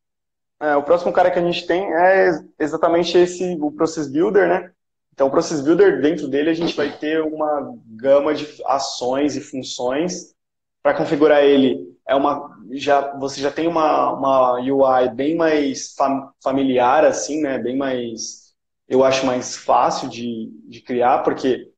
É, 0.60 0.75
o 0.78 0.84
próximo 0.84 1.12
cara 1.12 1.30
que 1.30 1.40
a 1.40 1.42
gente 1.42 1.68
tem 1.68 1.94
é 1.94 2.30
exatamente 2.58 3.18
esse, 3.18 3.58
o 3.60 3.72
Process 3.72 4.10
Builder, 4.10 4.48
né? 4.48 4.72
Então, 5.12 5.28
o 5.28 5.32
Process 5.32 5.62
Builder, 5.62 6.02
dentro 6.02 6.28
dele, 6.28 6.50
a 6.50 6.54
gente 6.54 6.75
vai 6.75 6.98
ter 6.98 7.22
uma 7.22 7.75
gama 7.86 8.34
de 8.34 8.48
ações 8.66 9.36
e 9.36 9.42
funções. 9.42 10.34
Para 10.82 10.94
configurar 10.94 11.44
ele, 11.44 11.98
é 12.08 12.16
uma, 12.16 12.52
já, 12.72 13.17
você 13.17 13.41
já 13.41 13.51
tem 13.51 13.67
uma, 13.67 14.12
uma 14.13 14.53
UI 14.60 15.10
bem 15.13 15.36
mais 15.36 15.93
fam, 15.96 16.32
familiar, 16.41 17.05
assim, 17.05 17.41
né? 17.41 17.58
Bem 17.58 17.77
mais, 17.77 18.53
eu 18.88 19.03
acho 19.03 19.25
mais 19.25 19.55
fácil 19.55 20.10
de, 20.10 20.51
de 20.67 20.82
criar, 20.82 21.20
porque 21.20 21.72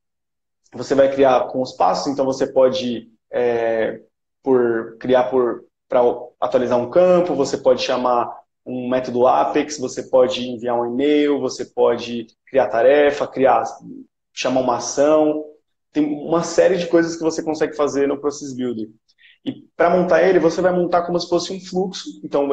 você 0.74 0.96
vai 0.96 1.12
criar 1.12 1.48
com 1.48 1.62
os 1.62 1.74
passos, 1.74 2.12
então 2.12 2.25
você 2.25 2.48
pode 2.48 3.10
é, 3.32 4.01
por 4.44 4.98
criar 5.00 5.25
por 5.25 5.65
para 5.88 6.01
atualizar 6.42 6.80
um 6.80 6.89
campo, 6.89 7.36
você 7.36 7.58
pode 7.58 7.82
chamar 7.82 8.30
um 8.65 8.89
método 8.89 9.27
Apex, 9.27 9.77
você 9.77 10.04
pode 10.04 10.48
enviar 10.50 10.80
um 10.80 10.86
e-mail, 10.88 11.39
você 11.39 11.63
pode 11.63 12.27
criar 12.48 12.68
tarefa, 12.68 13.27
criar, 13.27 13.63
chamar 14.34 14.62
uma 14.62 14.77
ação. 14.77 15.46
Tem 15.92 16.04
uma 16.04 16.44
série 16.44 16.77
de 16.77 16.88
coisas 16.88 17.15
que 17.15 17.24
você 17.24 17.44
consegue 17.44 17.75
fazer 17.75 18.08
no 18.08 18.20
Process 18.20 18.54
Builder. 18.54 18.89
E 19.46 19.62
para 19.78 19.90
montar 19.92 20.24
ele, 20.24 20.40
você 20.40 20.60
vai 20.60 20.72
montar 20.72 21.04
como 21.04 21.20
se 21.20 21.30
fosse 21.30 21.54
um 21.54 21.60
fluxo. 21.60 22.10
Então 22.24 22.48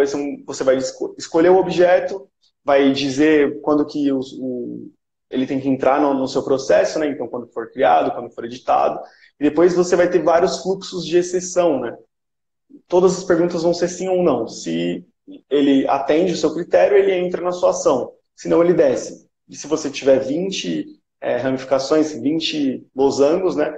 você 0.45 0.63
vai 0.63 0.77
esco 0.77 1.15
escolher 1.17 1.51
o 1.51 1.57
objeto, 1.57 2.29
vai 2.63 2.93
dizer 2.93 3.61
quando 3.63 3.87
que 3.87 4.13
o, 4.13 4.21
o, 4.21 4.93
ele 5.31 5.47
tem 5.47 5.59
que 5.59 5.69
entrar 5.69 6.01
no, 6.01 6.13
no, 6.13 6.29
seu 6.29 6.43
processo, 6.43 6.99
né? 6.99 7.09
Então 7.09 7.27
quando 7.29 7.47
for 7.49 7.71
criado, 7.71 8.13
quando 8.13 8.31
for 8.31 8.45
editado. 8.45 9.01
E 9.41 9.45
depois 9.45 9.75
você 9.75 9.97
vai 9.97 10.11
ter 10.11 10.23
vários 10.23 10.59
fluxos 10.63 11.07
de 11.07 11.17
exceção, 11.17 11.81
né? 11.81 11.97
Todas 12.87 13.17
as 13.17 13.25
perguntas 13.25 13.63
vão 13.63 13.73
ser 13.73 13.89
sim 13.89 14.09
ou 14.09 14.23
não. 14.23 14.47
Se 14.47 15.05
ele 15.49 15.87
atende 15.89 16.35
o 16.35 16.37
seu 16.37 16.53
critério, 16.53 16.97
ele 16.97 17.15
entra 17.15 17.41
na 17.41 17.53
sua 17.53 17.71
ação. 17.71 18.13
Senão 18.37 18.63
ele 18.63 18.75
desce. 18.75 19.27
E 19.49 19.57
se 19.57 19.67
você 19.67 19.91
tiver 19.91 20.19
20 20.19 21.01
é, 21.21 21.37
ramificações, 21.37 22.13
20 22.13 22.87
losangos, 22.95 23.57
né, 23.57 23.73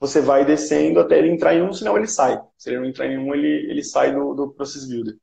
você 0.00 0.20
vai 0.20 0.44
descendo 0.44 1.00
até 1.00 1.18
ele 1.18 1.30
entrar 1.30 1.54
em 1.54 1.62
um, 1.62 1.72
senão 1.72 1.96
ele 1.96 2.06
sai. 2.06 2.40
Se 2.56 2.70
ele 2.70 2.78
não 2.78 2.86
entrar 2.86 3.06
em 3.06 3.18
um, 3.18 3.34
ele, 3.34 3.70
ele 3.70 3.82
sai 3.82 4.14
do, 4.14 4.34
do 4.34 4.50
Process 4.50 4.86
Builder. 4.86 5.16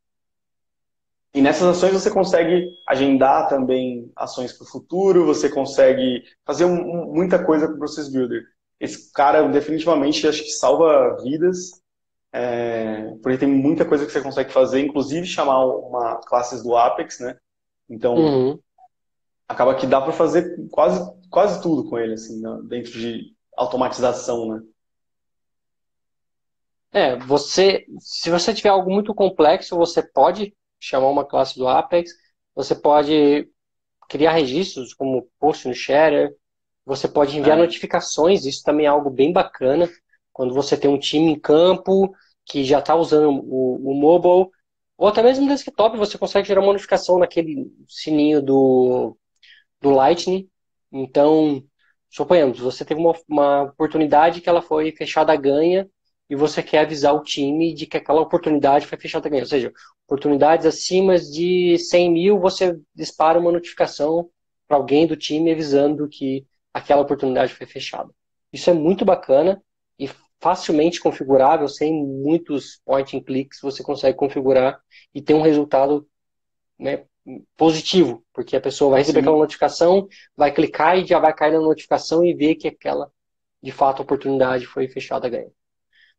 E 1.34 1.42
nessas 1.42 1.68
ações 1.68 1.94
você 1.94 2.10
consegue 2.10 2.70
agendar 2.88 3.50
também 3.50 4.12
ações 4.16 4.54
para 4.54 4.64
o 4.66 4.70
futuro, 4.70 5.26
você 5.26 5.50
consegue 5.50 6.24
fazer 6.46 6.66
um, 6.66 7.14
muita 7.14 7.44
coisa 7.44 7.68
com 7.68 7.74
o 7.74 7.78
Process 7.78 8.10
Builder. 8.10 8.44
Esse 8.80 9.12
cara 9.12 9.48
definitivamente 9.48 10.28
acho 10.28 10.44
que 10.44 10.52
salva 10.52 11.18
vidas 11.24 11.84
é, 12.38 13.16
porque 13.24 13.38
tem 13.38 13.48
muita 13.48 13.86
coisa 13.86 14.06
que 14.06 14.12
você 14.12 14.20
consegue 14.20 14.52
fazer, 14.52 14.82
inclusive 14.82 15.26
chamar 15.26 15.66
uma 15.66 16.18
classes 16.18 16.62
do 16.62 16.76
Apex, 16.76 17.22
né? 17.22 17.38
Então, 17.90 18.14
uhum. 18.14 18.60
acaba 19.48 19.74
que 19.76 19.88
dá 19.88 20.02
para 20.02 20.12
fazer 20.12 20.54
quase, 20.70 21.00
quase 21.30 21.62
tudo 21.62 21.90
com 21.90 21.98
ele, 21.98 22.16
assim, 22.16 22.42
né? 22.42 22.60
dentro 22.68 22.92
de 22.92 23.34
automatização, 23.56 24.48
né? 24.48 24.62
É, 26.92 27.18
você, 27.18 27.86
se 28.00 28.30
você 28.30 28.54
tiver 28.54 28.70
algo 28.70 28.90
muito 28.90 29.14
complexo, 29.14 29.76
você 29.76 30.02
pode 30.02 30.56
chamar 30.80 31.10
uma 31.10 31.26
classe 31.26 31.58
do 31.58 31.68
Apex, 31.68 32.12
você 32.56 32.74
pode 32.74 33.50
criar 34.08 34.32
registros 34.32 34.94
como 34.94 35.28
post 35.40 35.68
no 35.68 35.74
Sharer, 35.74 36.34
você 36.86 37.08
pode 37.08 37.38
enviar 37.38 37.58
é. 37.58 37.62
notificações, 37.62 38.46
isso 38.46 38.64
também 38.64 38.86
é 38.86 38.90
algo 38.90 39.10
bem 39.10 39.34
bacana. 39.34 39.90
Quando 40.32 40.54
você 40.54 40.78
tem 40.78 40.90
um 40.90 41.00
time 41.00 41.32
em 41.32 41.40
campo 41.40 42.16
que 42.46 42.64
já 42.64 42.80
está 42.80 42.96
usando 42.96 43.30
o, 43.44 43.92
o 43.92 43.94
mobile, 43.94 44.50
ou 44.98 45.08
até 45.08 45.22
mesmo 45.22 45.46
no 45.46 45.52
desktop, 45.52 45.98
você 45.98 46.18
consegue 46.18 46.48
gerar 46.48 46.62
uma 46.62 46.72
notificação 46.72 47.20
naquele 47.20 47.70
sininho 47.90 48.42
do, 48.42 49.18
do 49.82 49.90
Lightning. 49.90 50.48
Então, 50.92 51.62
suponhamos, 52.10 52.60
você 52.60 52.86
teve 52.86 53.00
uma, 53.00 53.14
uma 53.28 53.64
oportunidade 53.64 54.42
que 54.42 54.50
ela 54.50 54.62
foi 54.62 54.92
fechada 54.92 55.36
ganha 55.36 55.90
e 56.30 56.36
você 56.36 56.64
quer 56.64 56.80
avisar 56.80 57.14
o 57.14 57.24
time 57.24 57.74
de 57.74 57.86
que 57.86 57.98
aquela 57.98 58.22
oportunidade 58.22 58.88
foi 58.88 58.98
fechada 58.98 59.30
ganha. 59.30 59.44
Ou 59.44 59.48
seja, 59.48 59.72
oportunidades 60.06 60.66
acima 60.66 61.18
de 61.18 61.78
100 61.78 62.12
mil, 62.12 62.40
você 62.40 62.80
dispara 62.94 63.40
uma 63.40 63.52
notificação 63.52 64.30
para 64.68 64.78
alguém 64.78 65.06
do 65.06 65.16
time 65.16 65.52
avisando 65.52 66.10
que 66.10 66.46
aquela 66.74 67.02
oportunidade 67.02 67.54
foi 67.54 67.68
fechada. 67.68 68.10
Isso 68.52 68.70
é 68.70 68.74
muito 68.74 69.06
bacana 69.06 69.62
e 70.00 70.10
facilmente 70.42 71.00
configurável, 71.00 71.68
sem 71.68 71.94
muitos 71.94 72.82
point 72.86 73.16
and 73.16 73.22
clicks, 73.22 73.60
você 73.62 73.84
consegue 73.84 74.18
configurar 74.18 74.80
e 75.14 75.22
ter 75.22 75.34
um 75.34 75.42
resultado 75.42 76.08
né, 76.78 77.06
positivo, 77.58 78.24
porque 78.34 78.56
a 78.56 78.62
pessoa 78.62 78.92
vai 78.92 79.00
receber 79.00 79.20
Sim. 79.20 79.26
aquela 79.26 79.38
notificação, 79.38 80.08
vai 80.36 80.54
clicar 80.54 80.98
e 80.98 81.06
já 81.06 81.20
vai 81.20 81.34
cair 81.34 81.54
na 81.54 81.60
notificação 81.60 82.24
e 82.24 82.34
ver 82.34 82.56
que 82.56 82.68
aquela, 82.68 83.12
de 83.62 83.72
fato, 83.72 84.02
oportunidade 84.02 84.66
foi 84.66 84.88
fechada 84.88 85.30
ganha. 85.30 85.52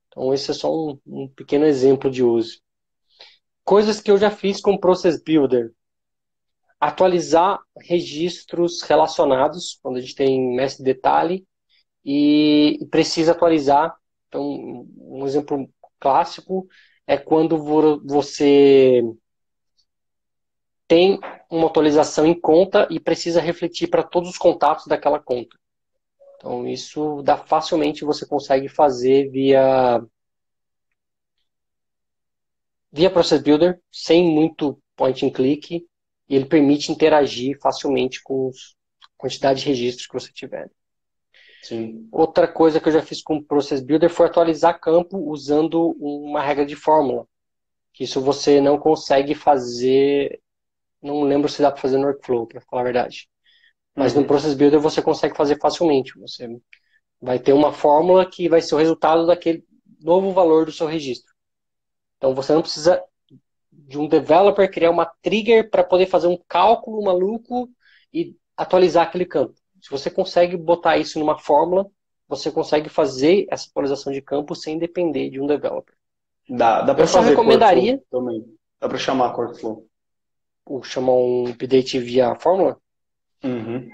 Então, 0.08 0.32
esse 0.32 0.50
é 0.50 0.54
só 0.54 0.72
um, 0.72 0.98
um 1.06 1.28
pequeno 1.28 1.64
exemplo 1.64 2.10
de 2.10 2.22
uso. 2.22 2.60
Coisas 3.64 4.00
que 4.00 4.10
eu 4.10 4.18
já 4.18 4.30
fiz 4.30 4.60
com 4.60 4.72
o 4.72 4.80
Process 4.80 5.22
Builder. 5.22 5.72
Atualizar 6.78 7.60
registros 7.80 8.82
relacionados, 8.82 9.78
quando 9.82 9.96
a 9.96 10.00
gente 10.00 10.14
tem 10.14 10.54
mestre 10.54 10.84
detalhe, 10.84 11.46
e 12.04 12.86
precisa 12.90 13.32
atualizar 13.32 13.96
então, 14.28 14.86
um 14.98 15.24
exemplo 15.24 15.68
clássico 15.98 16.66
é 17.06 17.16
quando 17.16 17.56
você 18.04 19.02
tem 20.88 21.18
uma 21.50 21.66
atualização 21.66 22.26
em 22.26 22.38
conta 22.38 22.86
e 22.90 23.00
precisa 23.00 23.40
refletir 23.40 23.88
para 23.88 24.02
todos 24.02 24.30
os 24.30 24.38
contatos 24.38 24.86
daquela 24.86 25.18
conta. 25.18 25.56
Então, 26.36 26.66
isso 26.66 27.22
dá 27.22 27.36
facilmente 27.36 28.04
você 28.04 28.26
consegue 28.26 28.68
fazer 28.68 29.30
via 29.30 30.02
via 32.92 33.10
Process 33.10 33.42
Builder, 33.42 33.80
sem 33.92 34.24
muito 34.24 34.80
point 34.96 35.26
and 35.26 35.30
click, 35.30 35.86
e 36.28 36.34
ele 36.34 36.46
permite 36.46 36.90
interagir 36.90 37.58
facilmente 37.60 38.22
com 38.22 38.48
a 38.48 39.08
quantidade 39.18 39.60
de 39.60 39.66
registros 39.66 40.06
que 40.06 40.14
você 40.14 40.32
tiver. 40.32 40.70
Sim. 41.62 42.08
Outra 42.12 42.46
coisa 42.46 42.80
que 42.80 42.88
eu 42.88 42.92
já 42.92 43.02
fiz 43.02 43.20
com 43.20 43.36
o 43.36 43.42
Process 43.42 43.80
Builder 43.80 44.08
foi 44.08 44.26
atualizar 44.26 44.80
campo 44.80 45.18
usando 45.18 45.96
uma 45.98 46.40
regra 46.40 46.64
de 46.64 46.76
fórmula. 46.76 47.26
Que 47.92 48.04
isso 48.04 48.20
você 48.20 48.60
não 48.60 48.78
consegue 48.78 49.34
fazer. 49.34 50.40
Não 51.06 51.22
lembro 51.22 51.48
se 51.48 51.62
dá 51.62 51.70
para 51.70 51.80
fazer 51.80 51.98
no 51.98 52.06
workflow, 52.06 52.46
para 52.46 52.60
falar 52.60 52.82
a 52.82 52.84
verdade. 52.84 53.28
Mas 53.94 54.14
uhum. 54.14 54.22
no 54.22 54.26
Process 54.26 54.54
Builder 54.54 54.80
você 54.80 55.00
consegue 55.00 55.36
fazer 55.36 55.58
facilmente. 55.58 56.18
Você 56.18 56.48
vai 57.20 57.38
ter 57.38 57.52
uma 57.52 57.72
fórmula 57.72 58.28
que 58.28 58.48
vai 58.48 58.60
ser 58.60 58.74
o 58.74 58.78
resultado 58.78 59.26
daquele 59.26 59.64
novo 60.00 60.32
valor 60.32 60.66
do 60.66 60.72
seu 60.72 60.86
registro. 60.86 61.32
Então 62.16 62.34
você 62.34 62.52
não 62.52 62.62
precisa 62.62 63.02
de 63.70 63.98
um 63.98 64.08
developer 64.08 64.70
criar 64.70 64.90
uma 64.90 65.06
trigger 65.22 65.70
para 65.70 65.84
poder 65.84 66.06
fazer 66.06 66.26
um 66.26 66.38
cálculo 66.48 67.02
maluco 67.02 67.70
e 68.12 68.36
atualizar 68.56 69.06
aquele 69.06 69.24
campo. 69.24 69.54
Se 69.80 69.90
você 69.90 70.10
consegue 70.10 70.56
botar 70.56 70.98
isso 70.98 71.18
numa 71.18 71.38
fórmula, 71.38 71.86
você 72.28 72.50
consegue 72.50 72.88
fazer 72.88 73.46
essa 73.50 73.68
atualização 73.68 74.12
de 74.12 74.20
campo 74.20 74.54
sem 74.54 74.78
depender 74.78 75.30
de 75.30 75.40
um 75.40 75.46
developer. 75.46 75.94
Dá, 76.48 76.82
dá 76.82 76.94
para 76.94 77.04
Eu 77.04 77.08
só 77.08 77.18
fazer 77.18 77.30
recomendaria 77.30 78.02
também. 78.10 78.44
Dá 78.80 78.88
para 78.88 78.98
chamar 78.98 79.36
workflow. 79.36 79.86
O 80.66 80.82
chamar 80.82 81.12
um 81.12 81.48
update 81.48 81.98
via 81.98 82.34
fórmula. 82.34 82.78
Uhum. 83.44 83.88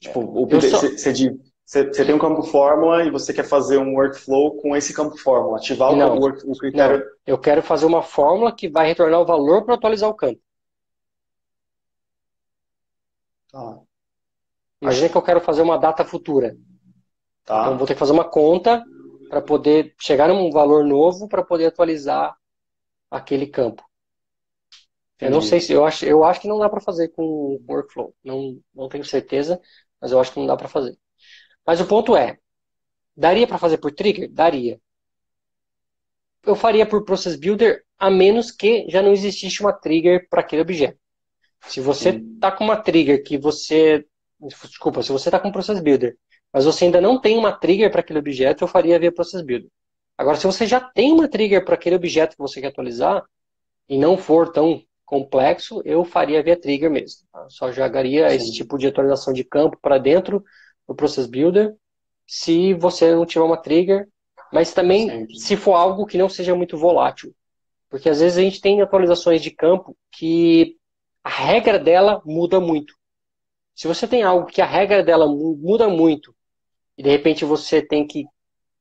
Tipo, 0.00 0.20
o 0.20 0.48
Eu 0.50 0.60
só- 0.60 0.78
você 0.78 1.36
você 1.68 1.90
tem 1.92 2.14
um 2.14 2.18
campo 2.18 2.42
fórmula 2.44 3.04
e 3.04 3.10
você 3.10 3.30
quer 3.30 3.44
fazer 3.44 3.76
um 3.76 3.92
workflow 3.94 4.56
com 4.56 4.74
esse 4.74 4.94
campo 4.94 5.18
fórmula, 5.18 5.58
ativar 5.58 5.92
o, 5.92 5.96
Não. 5.96 6.08
campo 6.14 6.22
work- 6.22 6.46
o 6.50 6.52
critério. 6.56 7.04
Eu 7.26 7.38
quero 7.38 7.62
fazer 7.62 7.84
uma 7.84 8.02
fórmula 8.02 8.54
que 8.54 8.70
vai 8.70 8.86
retornar 8.86 9.20
o 9.20 9.26
valor 9.26 9.64
para 9.66 9.74
atualizar 9.74 10.08
o 10.08 10.14
campo. 10.14 10.40
Tá, 13.50 13.80
Imagina 14.80 15.08
que 15.10 15.16
eu 15.16 15.22
quero 15.22 15.40
fazer 15.42 15.60
uma 15.62 15.76
data 15.76 16.04
futura. 16.06 16.56
tá. 17.44 17.60
Então, 17.62 17.76
vou 17.78 17.86
ter 17.86 17.94
que 17.94 18.00
fazer 18.00 18.12
uma 18.12 18.24
conta 18.24 18.82
para 19.28 19.42
poder 19.42 19.94
chegar 20.00 20.28
num 20.28 20.50
valor 20.50 20.84
novo 20.84 21.28
para 21.28 21.44
poder 21.44 21.66
atualizar 21.66 22.34
aquele 23.10 23.46
campo. 23.46 23.87
Eu 25.20 25.30
não 25.30 25.40
sei 25.40 25.60
se 25.60 25.72
eu 25.72 25.84
acho, 25.84 26.04
eu 26.04 26.22
acho 26.24 26.40
que 26.40 26.48
não 26.48 26.58
dá 26.58 26.68
para 26.68 26.80
fazer 26.80 27.08
com 27.08 27.60
workflow. 27.68 28.14
Não, 28.22 28.60
não 28.74 28.88
tenho 28.88 29.04
certeza, 29.04 29.60
mas 30.00 30.12
eu 30.12 30.20
acho 30.20 30.32
que 30.32 30.38
não 30.38 30.46
dá 30.46 30.56
para 30.56 30.68
fazer. 30.68 30.96
Mas 31.66 31.80
o 31.80 31.86
ponto 31.86 32.16
é, 32.16 32.38
daria 33.16 33.46
para 33.46 33.58
fazer 33.58 33.78
por 33.78 33.92
trigger? 33.92 34.30
Daria. 34.30 34.80
Eu 36.44 36.54
faria 36.54 36.86
por 36.86 37.04
process 37.04 37.36
builder 37.36 37.84
a 37.98 38.08
menos 38.08 38.52
que 38.52 38.86
já 38.88 39.02
não 39.02 39.12
existisse 39.12 39.60
uma 39.60 39.72
trigger 39.72 40.28
para 40.30 40.40
aquele 40.40 40.62
objeto. 40.62 40.98
Se 41.66 41.80
você 41.80 42.10
está 42.10 42.52
com 42.52 42.64
uma 42.64 42.76
trigger 42.76 43.22
que 43.24 43.36
você, 43.36 44.06
desculpa, 44.40 45.02
se 45.02 45.10
você 45.10 45.28
está 45.28 45.40
com 45.40 45.48
um 45.48 45.52
process 45.52 45.80
builder, 45.80 46.16
mas 46.52 46.64
você 46.64 46.84
ainda 46.84 47.00
não 47.00 47.20
tem 47.20 47.36
uma 47.36 47.52
trigger 47.52 47.90
para 47.90 48.00
aquele 48.00 48.20
objeto, 48.20 48.62
eu 48.64 48.68
faria 48.68 48.98
via 48.98 49.12
process 49.12 49.42
builder. 49.42 49.68
Agora, 50.16 50.36
se 50.36 50.46
você 50.46 50.66
já 50.66 50.80
tem 50.80 51.12
uma 51.12 51.28
trigger 51.28 51.64
para 51.64 51.74
aquele 51.74 51.96
objeto 51.96 52.36
que 52.36 52.42
você 52.42 52.60
quer 52.60 52.68
atualizar 52.68 53.24
e 53.88 53.98
não 53.98 54.16
for 54.16 54.50
tão 54.52 54.82
complexo, 55.08 55.80
eu 55.86 56.04
faria 56.04 56.42
via 56.42 56.60
trigger 56.60 56.90
mesmo. 56.90 57.26
tá? 57.32 57.46
Só 57.48 57.72
jogaria 57.72 58.28
Sim. 58.28 58.36
esse 58.36 58.52
tipo 58.52 58.76
de 58.76 58.86
atualização 58.86 59.32
de 59.32 59.42
campo 59.42 59.78
para 59.80 59.96
dentro 59.96 60.44
do 60.86 60.94
process 60.94 61.26
builder, 61.26 61.74
se 62.26 62.74
você 62.74 63.14
não 63.14 63.24
tiver 63.24 63.44
uma 63.44 63.56
trigger, 63.56 64.06
mas 64.52 64.74
também 64.74 65.26
se 65.34 65.56
for 65.56 65.74
algo 65.74 66.04
que 66.04 66.18
não 66.18 66.28
seja 66.28 66.54
muito 66.54 66.76
volátil. 66.76 67.34
Porque 67.88 68.08
às 68.10 68.20
vezes 68.20 68.38
a 68.38 68.42
gente 68.42 68.60
tem 68.60 68.82
atualizações 68.82 69.40
de 69.40 69.50
campo 69.50 69.96
que 70.12 70.76
a 71.24 71.30
regra 71.30 71.78
dela 71.78 72.20
muda 72.26 72.60
muito. 72.60 72.94
Se 73.74 73.88
você 73.88 74.06
tem 74.06 74.22
algo 74.22 74.46
que 74.46 74.60
a 74.60 74.66
regra 74.66 75.02
dela 75.02 75.26
mu- 75.26 75.56
muda 75.56 75.88
muito 75.88 76.34
e 76.98 77.02
de 77.02 77.10
repente 77.10 77.44
você 77.46 77.82
tem 77.82 78.06
que 78.06 78.26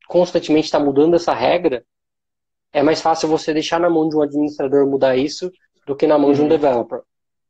constantemente 0.07 0.65
estar 0.65 0.79
mudando 0.79 1.15
essa 1.15 1.34
regra, 1.34 1.86
é 2.74 2.84
mais 2.84 3.01
fácil 3.01 3.29
você 3.29 3.53
deixar 3.53 3.79
na 3.79 3.89
mão 3.89 4.10
de 4.10 4.15
um 4.15 4.22
administrador 4.22 4.88
mudar 4.88 5.15
isso 5.17 5.51
do 5.88 5.96
que 5.96 6.06
na 6.06 6.20
mão 6.20 6.34
de 6.34 6.41
um 6.41 6.44
Uhum. 6.44 6.50
developer. 6.50 7.01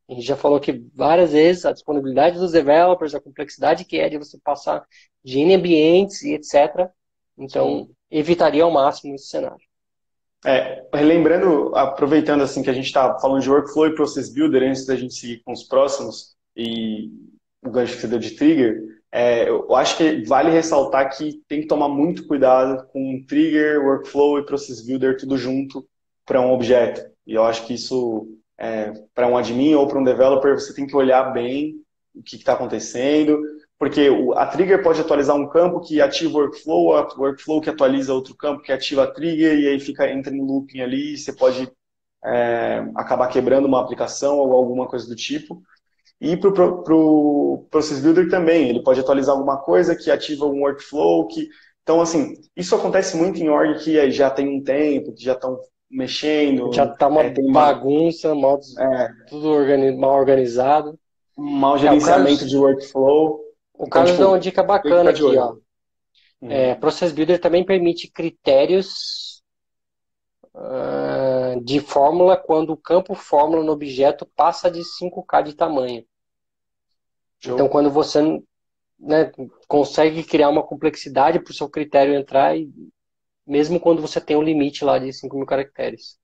A 0.10 0.14
gente 0.14 0.26
já 0.26 0.38
falou 0.38 0.60
que 0.60 0.72
várias 0.96 1.34
vezes 1.34 1.66
a 1.66 1.74
disponibilidade 1.74 2.40
dos 2.40 2.54
developers, 2.54 3.14
a 3.14 3.20
complexidade 3.20 3.84
que 3.84 4.00
é 4.00 4.08
de 4.08 4.18
você 4.18 4.40
passar 4.42 4.86
de 5.26 5.40
N 5.40 5.56
ambientes 5.56 6.22
e 6.24 6.34
etc. 6.34 6.90
Então, 7.38 7.90
evitaria 8.10 8.64
ao 8.64 8.72
máximo 8.72 9.14
esse 9.16 9.28
cenário. 9.28 9.58
É, 10.46 10.86
lembrando, 11.02 11.76
aproveitando 11.76 12.42
assim 12.42 12.64
que 12.64 12.70
a 12.70 12.74
gente 12.74 12.86
está 12.86 13.20
falando 13.20 13.42
de 13.42 13.50
workflow 13.50 13.88
e 13.88 13.96
process 13.96 14.32
builder, 14.32 14.64
antes 14.64 14.86
da 14.86 14.96
gente 14.96 15.14
seguir 15.16 15.42
com 15.44 15.52
os 15.52 15.64
próximos 15.64 16.36
e 16.56 17.10
o 17.66 17.70
gancho 17.70 17.96
que 17.96 18.02
você 18.02 18.08
deu 18.08 18.20
de 18.20 18.32
trigger, 18.32 18.82
é, 19.12 19.50
eu 19.50 19.76
acho 19.76 19.98
que 19.98 20.24
vale 20.26 20.52
ressaltar 20.52 21.18
que 21.18 21.42
tem 21.48 21.62
que 21.62 21.68
tomar 21.68 21.90
muito 21.90 22.28
cuidado 22.28 22.88
com 22.94 23.24
trigger, 23.28 23.84
workflow 23.84 24.40
e 24.40 24.46
process 24.46 24.86
builder 24.86 25.18
tudo 25.18 25.38
junto 25.38 25.86
para 26.26 26.40
um 26.40 26.52
objeto. 26.52 27.02
E 27.28 27.34
eu 27.34 27.44
acho 27.44 27.68
que 27.68 27.74
isso, 27.74 28.28
é, 28.58 28.94
para 29.14 29.28
um 29.28 29.38
admin 29.38 29.76
ou 29.76 29.88
para 29.88 30.00
um 30.00 30.04
developer, 30.04 30.54
você 30.54 30.74
tem 30.74 30.88
que 30.88 30.96
olhar 30.96 31.34
bem 31.34 31.76
o 32.16 32.24
que 32.24 32.38
está 32.38 32.54
acontecendo, 32.54 33.40
porque 33.78 34.10
a 34.36 34.46
trigger 34.48 34.82
pode 34.82 35.02
atualizar 35.02 35.36
um 35.36 35.48
campo 35.50 35.82
que 35.82 36.02
ativa 36.02 36.38
o 36.38 36.42
workflow, 36.42 36.96
a 36.96 37.08
workflow 37.16 37.62
que 37.62 37.70
atualiza 37.70 38.14
outro 38.14 38.36
campo 38.36 38.64
que 38.64 38.72
ativa 38.72 39.04
a 39.04 39.12
trigger, 39.12 39.60
e 39.60 39.68
aí 39.68 39.80
fica, 39.80 40.10
entra 40.10 40.34
em 40.34 40.42
looping 40.42 40.82
ali, 40.82 41.14
e 41.14 41.18
você 41.18 41.34
pode 41.34 41.70
é, 42.26 42.84
acabar 42.96 43.28
quebrando 43.28 43.66
uma 43.66 43.82
aplicação 43.82 44.38
ou 44.38 44.54
alguma 44.54 44.88
coisa 44.88 45.08
do 45.08 45.16
tipo. 45.16 45.62
E 46.20 46.36
para 46.36 46.50
o 46.96 47.68
Process 47.70 48.02
Builder 48.02 48.30
também, 48.30 48.70
ele 48.70 48.82
pode 48.82 49.00
atualizar 49.00 49.36
alguma 49.36 49.58
coisa 49.58 49.96
que 49.96 50.10
ativa 50.10 50.46
um 50.46 50.62
workflow. 50.62 51.28
Que... 51.28 51.48
Então, 51.84 52.02
assim, 52.02 52.34
isso 52.56 52.76
acontece 52.76 53.16
muito 53.16 53.40
em 53.40 53.50
org 53.50 53.78
que 53.84 54.10
já 54.12 54.30
tem 54.30 54.48
um 54.48 54.64
tempo, 54.64 55.14
que 55.14 55.24
já 55.24 55.34
estão 55.34 55.60
mexendo. 55.90 56.72
Já 56.74 56.88
tá 56.88 57.08
uma 57.08 57.24
é, 57.24 57.34
bagunça, 57.52 58.34
mal, 58.36 58.60
é, 58.80 59.10
tudo 59.28 59.50
organi- 59.50 59.96
mal 59.96 60.16
organizado. 60.16 61.00
um 61.38 61.50
mau 61.50 61.78
gerenciamento 61.78 62.40
Carlos- 62.40 62.50
de 62.50 62.58
workflow. 62.58 63.42
O 63.74 63.88
Carlos 63.88 64.12
tipo, 64.12 64.24
deu 64.24 64.30
uma 64.32 64.40
dica 64.40 64.64
bacana 64.64 65.12
aqui, 65.12 65.22
ó. 65.24 65.56
Hum. 66.42 66.52
É, 66.52 66.76
Process 66.76 67.12
Builder 67.12 67.40
também 67.40 67.64
permite 67.66 68.12
critérios 68.12 69.42
ah, 70.54 71.56
de 71.64 71.80
fórmula 71.80 72.36
quando 72.36 72.72
o 72.72 72.78
campo 72.78 73.14
fórmula 73.14 73.64
no 73.64 73.72
objeto 73.72 74.26
passa 74.36 74.70
de 74.72 74.82
5K 74.84 75.44
de 75.44 75.54
tamanho. 75.56 76.04
Show. 77.40 77.54
Então, 77.54 77.70
quando 77.70 77.92
você 77.92 78.22
né, 79.00 79.32
consegue 79.68 80.24
criar 80.24 80.50
uma 80.50 80.64
complexidade 80.64 81.40
para 81.40 81.52
o 81.52 81.54
seu 81.54 81.70
critério 81.70 82.16
entrar, 82.16 82.58
e, 82.58 82.72
mesmo 83.48 83.80
quando 83.80 84.02
você 84.02 84.20
tem 84.20 84.36
um 84.36 84.44
limite 84.44 84.84
lá 84.84 85.00
de 85.00 85.12
5 85.14 85.36
mil 85.38 85.46
caracteres. 85.46 86.20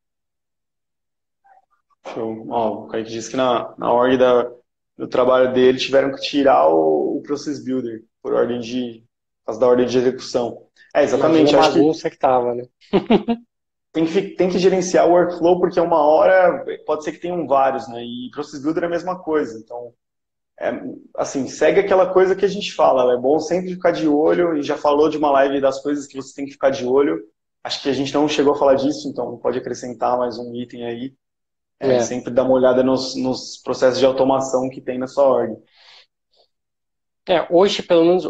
Show. 2.13 2.45
Ó, 2.49 2.83
o 2.83 2.87
Kaique 2.87 3.09
disse 3.09 3.31
que 3.31 3.37
na, 3.37 3.73
na 3.77 3.91
ordem 3.91 4.17
da, 4.17 4.51
do 4.97 5.07
trabalho 5.07 5.53
dele 5.53 5.77
tiveram 5.77 6.11
que 6.11 6.21
tirar 6.21 6.67
o, 6.67 7.17
o 7.17 7.21
Process 7.23 7.63
Builder 7.63 8.03
por 8.21 8.33
ordem 8.33 8.59
de, 8.59 9.03
por 9.39 9.45
causa 9.45 9.59
da 9.59 9.67
ordem 9.67 9.85
de 9.85 9.97
execução. 9.97 10.67
É, 10.93 11.03
exatamente. 11.03 11.55
Acho 11.55 11.71
que 11.71 11.79
bagunça 11.79 12.09
que 12.09 12.17
tava, 12.17 12.53
né? 12.53 12.67
tem 13.93 14.05
que, 14.05 14.21
tem 14.35 14.49
que 14.49 14.59
gerenciar 14.59 15.07
o 15.07 15.11
workflow, 15.11 15.59
porque 15.59 15.79
uma 15.79 15.99
hora 15.99 16.65
pode 16.85 17.03
ser 17.03 17.13
que 17.13 17.19
tenham 17.19 17.47
vários, 17.47 17.87
né? 17.87 18.03
E 18.03 18.29
Process 18.31 18.61
Builder 18.61 18.83
é 18.83 18.87
a 18.87 18.89
mesma 18.89 19.19
coisa. 19.19 19.57
Então, 19.57 19.93
é, 20.59 20.71
assim, 21.17 21.47
segue 21.47 21.79
aquela 21.79 22.11
coisa 22.13 22.35
que 22.35 22.45
a 22.45 22.49
gente 22.49 22.73
fala. 22.73 23.13
É 23.13 23.17
bom 23.17 23.39
sempre 23.39 23.73
ficar 23.73 23.91
de 23.91 24.07
olho, 24.07 24.57
e 24.57 24.63
já 24.63 24.77
falou 24.77 25.09
de 25.09 25.17
uma 25.17 25.31
live 25.31 25.59
das 25.59 25.81
coisas 25.81 26.07
que 26.07 26.15
você 26.15 26.33
tem 26.35 26.45
que 26.45 26.51
ficar 26.51 26.69
de 26.69 26.85
olho. 26.85 27.21
Acho 27.63 27.81
que 27.81 27.89
a 27.89 27.93
gente 27.93 28.13
não 28.13 28.27
chegou 28.27 28.53
a 28.53 28.57
falar 28.57 28.75
disso, 28.75 29.07
então 29.07 29.37
pode 29.37 29.57
acrescentar 29.57 30.17
mais 30.17 30.37
um 30.37 30.53
item 30.55 30.85
aí. 30.85 31.13
É, 31.79 31.95
É. 31.95 31.99
Sempre 31.99 32.31
dar 32.31 32.43
uma 32.43 32.53
olhada 32.53 32.83
nos, 32.83 33.15
nos 33.15 33.57
processos 33.57 33.99
de 33.99 34.05
automação 34.05 34.69
que 34.69 34.81
tem 34.81 34.97
na 34.97 35.07
sua 35.07 35.23
ordem. 35.23 35.57
É, 37.27 37.47
hoje, 37.49 37.81
pelo 37.81 38.03
menos, 38.03 38.25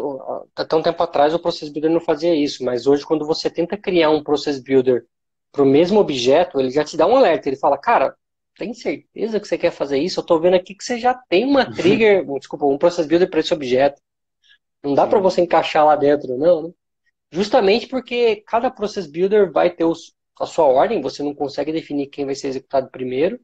até 0.54 0.76
um 0.76 0.82
tempo 0.82 1.02
atrás, 1.02 1.34
o 1.34 1.38
Process 1.38 1.68
Builder 1.68 1.90
não 1.90 2.00
fazia 2.00 2.34
isso, 2.34 2.64
mas 2.64 2.86
hoje, 2.86 3.04
quando 3.04 3.26
você 3.26 3.50
tenta 3.50 3.76
criar 3.76 4.10
um 4.10 4.22
Process 4.22 4.60
Builder 4.62 5.04
para 5.50 5.62
o 5.62 5.66
mesmo 5.66 5.98
objeto, 5.98 6.60
ele 6.60 6.70
já 6.70 6.84
te 6.84 6.96
dá 6.96 7.06
um 7.06 7.16
alerta. 7.16 7.48
Ele 7.48 7.56
fala, 7.56 7.76
cara, 7.76 8.16
tem 8.56 8.74
certeza 8.74 9.40
que 9.40 9.46
você 9.48 9.58
quer 9.58 9.70
fazer 9.72 9.98
isso? 9.98 10.20
Eu 10.20 10.24
tô 10.26 10.38
vendo 10.40 10.54
aqui 10.56 10.74
que 10.74 10.84
você 10.84 10.98
já 10.98 11.14
tem 11.14 11.44
uma 11.44 11.66
trigger, 11.74 12.24
desculpa, 12.38 12.66
um 12.66 12.78
Process 12.78 13.06
Builder 13.06 13.30
para 13.30 13.40
esse 13.40 13.54
objeto. 13.54 14.00
Não 14.82 14.94
dá 14.94 15.06
para 15.06 15.20
você 15.20 15.40
encaixar 15.42 15.84
lá 15.86 15.96
dentro, 15.96 16.36
não, 16.38 16.68
né? 16.68 16.74
Justamente 17.32 17.88
porque 17.88 18.36
cada 18.46 18.70
Process 18.70 19.06
Builder 19.06 19.52
vai 19.52 19.70
ter 19.70 19.84
os- 19.84 20.14
a 20.40 20.46
sua 20.46 20.66
ordem, 20.66 21.00
você 21.02 21.22
não 21.22 21.34
consegue 21.34 21.72
definir 21.72 22.08
quem 22.08 22.26
vai 22.26 22.34
ser 22.36 22.48
executado 22.48 22.90
primeiro. 22.90 23.40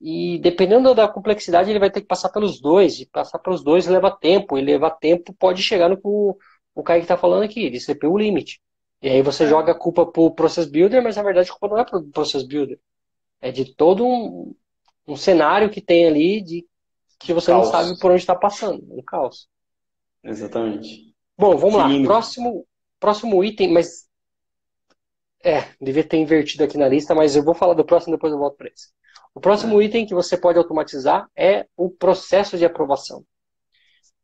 E 0.00 0.38
dependendo 0.40 0.94
da 0.94 1.08
complexidade, 1.08 1.70
ele 1.70 1.78
vai 1.78 1.90
ter 1.90 2.00
que 2.02 2.06
passar 2.06 2.28
pelos 2.30 2.60
dois. 2.60 3.00
E 3.00 3.06
passar 3.06 3.38
pelos 3.38 3.62
dois 3.64 3.86
leva 3.86 4.10
tempo. 4.10 4.58
E 4.58 4.62
levar 4.62 4.90
tempo 4.92 5.34
pode 5.38 5.62
chegar 5.62 5.88
no 5.88 5.96
que 5.96 6.02
o, 6.06 6.36
o 6.74 6.82
Kaique 6.82 7.04
está 7.04 7.16
falando 7.16 7.44
aqui, 7.44 7.70
de 7.70 7.80
CPU 7.80 8.18
limit. 8.18 8.60
E 9.02 9.08
aí 9.08 9.22
você 9.22 9.46
joga 9.46 9.72
a 9.72 9.78
culpa 9.78 10.06
pro 10.10 10.34
Process 10.34 10.66
Builder, 10.66 11.02
mas 11.02 11.16
na 11.16 11.22
verdade 11.22 11.50
a 11.50 11.52
culpa 11.52 11.68
não 11.68 11.78
é 11.82 11.84
pro 11.84 12.02
Process 12.10 12.42
Builder. 12.42 12.78
É 13.44 13.52
de 13.52 13.74
todo 13.74 14.06
um, 14.06 14.54
um 15.06 15.16
cenário 15.16 15.68
que 15.68 15.82
tem 15.82 16.06
ali 16.06 16.40
de 16.40 16.66
que 17.18 17.34
você 17.34 17.50
não 17.50 17.60
Caos. 17.60 17.70
sabe 17.70 17.98
por 18.00 18.10
onde 18.10 18.22
está 18.22 18.34
passando. 18.34 18.82
Um 18.90 19.02
caos. 19.02 19.46
Exatamente. 20.22 21.14
Bom, 21.36 21.54
vamos 21.54 21.74
lá. 21.76 21.88
Próximo, 22.04 22.66
próximo 22.98 23.44
item, 23.44 23.70
mas. 23.70 24.08
É, 25.44 25.68
devia 25.78 26.02
ter 26.02 26.16
invertido 26.16 26.64
aqui 26.64 26.78
na 26.78 26.88
lista, 26.88 27.14
mas 27.14 27.36
eu 27.36 27.44
vou 27.44 27.54
falar 27.54 27.74
do 27.74 27.84
próximo 27.84 28.16
depois 28.16 28.32
eu 28.32 28.38
volto 28.38 28.56
para 28.56 28.68
esse. 28.68 28.88
O 29.34 29.40
próximo 29.40 29.82
item 29.82 30.06
que 30.06 30.14
você 30.14 30.38
pode 30.38 30.56
automatizar 30.56 31.28
é 31.36 31.66
o 31.76 31.90
processo 31.90 32.56
de 32.56 32.64
aprovação. 32.64 33.26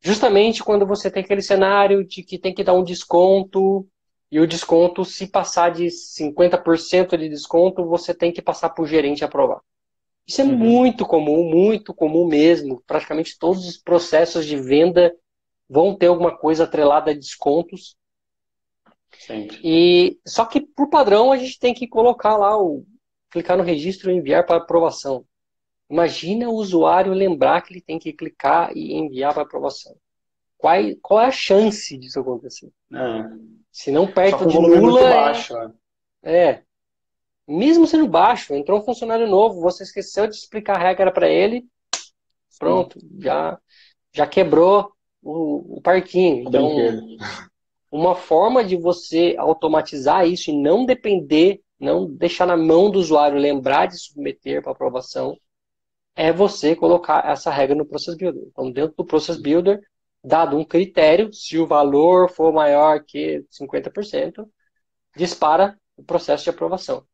Justamente 0.01 0.65
quando 0.65 0.87
você 0.87 1.11
tem 1.11 1.23
aquele 1.23 1.43
cenário 1.43 2.07
de 2.07 2.23
que 2.23 2.39
tem 2.39 2.55
que 2.55 2.65
dar 2.65 2.73
um 2.73 2.83
desconto, 2.83 3.87
e 4.31 4.39
o 4.41 4.47
desconto, 4.47 5.05
se 5.05 5.27
passar 5.27 5.71
de 5.73 5.91
50% 5.91 7.17
de 7.19 7.29
desconto, 7.29 7.85
você 7.87 8.15
tem 8.15 8.33
que 8.33 8.43
passar 8.43 8.71
para 8.71 8.85
o 8.85 8.87
gerente 8.87 9.25
aprovar. 9.25 9.61
Isso 10.27 10.41
é 10.41 10.45
Uhum. 10.45 10.57
muito 10.57 11.07
comum, 11.07 11.51
muito 11.51 11.95
comum 11.95 12.27
mesmo. 12.27 12.83
Praticamente 12.87 13.39
todos 13.39 13.67
os 13.67 13.77
processos 13.77 14.47
de 14.47 14.57
venda 14.57 15.15
vão 15.69 15.97
ter 15.97 16.07
alguma 16.07 16.37
coisa 16.37 16.65
atrelada 16.65 17.11
a 17.11 17.15
descontos. 17.15 17.97
Sempre. 19.19 19.59
E 19.63 20.19
só 20.27 20.45
que 20.45 20.61
por 20.61 20.89
padrão 20.89 21.33
a 21.33 21.37
gente 21.37 21.59
tem 21.59 21.75
que 21.75 21.87
colocar 21.87 22.37
lá 22.37 22.57
o 22.61 22.85
clicar 23.31 23.57
no 23.57 23.63
registro 23.63 24.11
e 24.11 24.15
enviar 24.15 24.47
para 24.47 24.57
aprovação. 24.57 25.25
Imagina 25.91 26.49
o 26.49 26.55
usuário 26.55 27.13
lembrar 27.13 27.63
que 27.63 27.73
ele 27.73 27.81
tem 27.81 27.99
que 27.99 28.13
clicar 28.13 28.77
e 28.77 28.95
enviar 28.95 29.35
para 29.35 29.43
aprovação. 29.43 29.97
Qual, 30.59 30.77
qual 31.03 31.21
é 31.21 31.27
a 31.27 31.31
chance 31.33 31.97
disso 31.99 32.21
acontecer? 32.21 32.71
É. 32.93 33.60
Se 33.73 33.91
não 33.91 34.07
perto 34.07 34.47
de 34.47 34.59
nula, 34.59 35.01
é- 35.01 35.15
baixo, 35.15 35.55
né? 35.55 35.73
é. 36.23 36.63
Mesmo 37.47 37.87
sendo 37.87 38.07
baixo, 38.07 38.55
entrou 38.55 38.79
um 38.79 38.85
funcionário 38.85 39.27
novo, 39.27 39.61
você 39.61 39.83
esqueceu 39.83 40.27
de 40.27 40.37
explicar 40.37 40.77
a 40.77 40.81
regra 40.81 41.11
para 41.11 41.29
ele, 41.29 41.65
pronto, 42.59 42.99
já, 43.19 43.59
já 44.13 44.27
quebrou 44.27 44.93
o, 45.21 45.79
o 45.79 45.81
parquinho. 45.81 46.45
Então, 46.47 46.71
uma 47.91 48.15
forma 48.15 48.65
de 48.65 48.77
você 48.77 49.35
automatizar 49.37 50.27
isso 50.27 50.51
e 50.51 50.63
não 50.63 50.87
depender, 50.87 51.61
não 51.79 52.07
deixar 52.07 52.47
na 52.47 52.57
mão 52.57 52.89
do 52.89 53.01
usuário 53.01 53.37
lembrar 53.37 53.87
de 53.87 53.99
submeter 53.99 54.63
para 54.63 54.71
aprovação, 54.71 55.37
é 56.15 56.33
você 56.33 56.77
colocar 56.77 57.29
essa 57.29 57.51
regra 57.51 57.75
no 57.75 57.87
Process 57.87 58.17
Builder. 58.17 58.43
Então, 58.47 58.71
dentro 58.71 58.95
do 58.97 59.05
Process 59.05 59.41
Builder, 59.41 59.81
dado 60.23 60.57
um 60.57 60.65
critério, 60.65 61.33
se 61.33 61.59
o 61.59 61.67
valor 61.67 62.31
for 62.31 62.53
maior 62.53 63.05
que 63.05 63.45
50%, 63.51 64.49
dispara 65.17 65.79
o 65.97 66.03
processo 66.05 66.45
de 66.45 66.51
aprovação. 66.51 67.05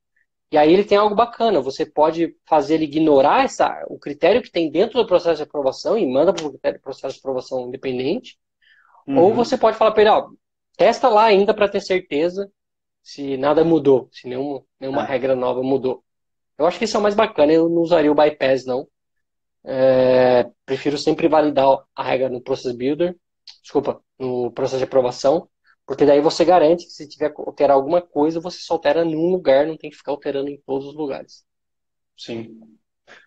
E 0.53 0.59
aí 0.59 0.73
ele 0.73 0.85
tem 0.85 0.99
algo 0.99 1.15
bacana, 1.15 1.61
você 1.61 1.87
pode 1.87 2.37
fazer 2.47 2.75
ele 2.77 2.85
ignorar 2.85 3.45
essa, 3.45 3.85
o 3.89 3.99
critério 3.99 4.43
que 4.43 4.51
tem 4.51 4.71
dentro 4.71 5.01
do 5.01 5.07
processo 5.07 5.39
de 5.39 5.43
aprovação 5.43 5.99
e 5.99 6.07
manda 6.07 6.33
para 6.33 6.47
o 6.47 6.51
critério- 6.51 6.81
processo 6.81 7.15
de 7.15 7.21
aprovação 7.21 7.69
independente, 7.69 8.39
ou 9.17 9.31
Uhum. 9.31 9.37
você 9.37 9.57
pode 9.59 9.77
falar 9.77 9.93
para 9.93 10.03
ele, 10.03 10.11
ó, 10.11 10.29
testa 10.77 11.09
lá 11.09 11.25
ainda 11.25 11.55
para 11.55 11.69
ter 11.69 11.81
certeza 11.81 12.51
se 13.03 13.37
nada 13.37 13.65
mudou, 13.65 14.09
se 14.13 14.29
nenhuma, 14.29 14.65
nenhuma 14.81 15.03
É. 15.03 15.07
regra 15.07 15.37
nova 15.37 15.63
mudou. 15.63 16.05
Eu 16.59 16.67
acho 16.67 16.79
que 16.79 16.85
isso 16.87 16.97
é 16.97 17.01
o 17.01 17.03
mais 17.03 17.15
bacana, 17.15 17.53
eu 17.53 17.69
não 17.69 17.83
usaria 17.83 18.13
o 18.13 18.15
bypass, 18.15 18.67
não. 18.67 18.89
É, 19.69 20.49
prefiro 20.65 20.97
sempre 20.97 21.29
validar 21.29 21.85
a 21.95 22.03
regra 22.05 22.29
no 22.29 22.41
Process 22.41 22.73
Builder, 22.73 23.17
desculpa, 23.63 24.01
no 24.17 24.53
processo 24.53 24.79
de 24.79 24.85
aprovação, 24.85 25.49
porque 25.85 26.07
daí 26.07 26.21
você 26.21 26.45
garante 26.45 26.85
que 26.85 26.93
se 26.93 27.09
tiver 27.09 27.31
que 27.31 27.41
alterar 27.41 27.77
alguma 27.77 28.01
coisa, 28.01 28.41
você 28.41 28.59
só 28.59 28.75
altera 28.75 29.05
num 29.05 29.31
lugar, 29.31 29.67
não 29.67 29.77
tem 29.77 29.91
que 29.91 29.97
ficar 29.97 30.13
alterando 30.13 30.51
em 30.51 30.61
todos 30.65 30.87
os 30.87 30.95
lugares. 30.95 31.45
Sim. 32.17 32.59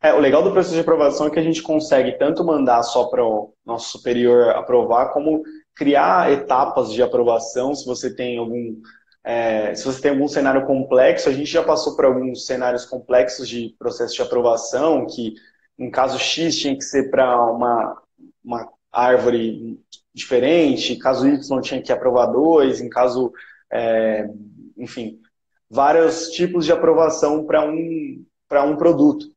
É, 0.02 0.14
o 0.14 0.20
legal 0.20 0.44
do 0.44 0.52
processo 0.52 0.76
de 0.76 0.82
aprovação 0.82 1.28
é 1.28 1.30
que 1.30 1.40
a 1.40 1.44
gente 1.44 1.62
consegue 1.62 2.18
tanto 2.18 2.44
mandar 2.44 2.84
só 2.84 3.06
para 3.08 3.24
o 3.24 3.54
nosso 3.66 3.98
superior 3.98 4.50
aprovar, 4.50 5.14
como 5.14 5.44
criar 5.76 6.32
etapas 6.32 6.92
de 6.92 7.02
aprovação, 7.02 7.74
se 7.74 7.86
você 7.86 8.14
tem 8.14 8.38
algum, 8.38 8.76
é, 9.24 9.74
se 9.74 9.86
você 9.86 10.02
tem 10.02 10.12
algum 10.12 10.28
cenário 10.28 10.66
complexo, 10.66 11.30
a 11.30 11.32
gente 11.32 11.50
já 11.50 11.64
passou 11.64 11.96
por 11.96 12.04
alguns 12.06 12.46
cenários 12.46 12.86
complexos 12.86 13.48
de 13.48 13.74
processo 13.80 14.16
de 14.16 14.22
aprovação, 14.22 15.06
que 15.06 15.34
em 15.80 15.90
caso 15.90 16.20
X 16.20 16.60
tinha 16.60 16.76
que 16.76 16.84
ser 16.84 17.10
para 17.10 17.46
uma, 17.46 18.02
uma 18.44 18.70
árvore 18.92 19.80
diferente, 20.14 20.98
caso 20.98 21.28
Y 21.28 21.62
tinha 21.62 21.82
que 21.82 21.92
aprovar 21.92 22.28
dois, 22.28 22.82
em 22.82 22.90
caso, 22.90 23.32
é, 23.72 24.30
enfim, 24.78 25.22
vários 25.70 26.30
tipos 26.32 26.66
de 26.66 26.74
aprovação 26.74 27.46
para 27.46 27.66
um, 27.66 28.26
um 28.52 28.76
produto. 28.76 29.32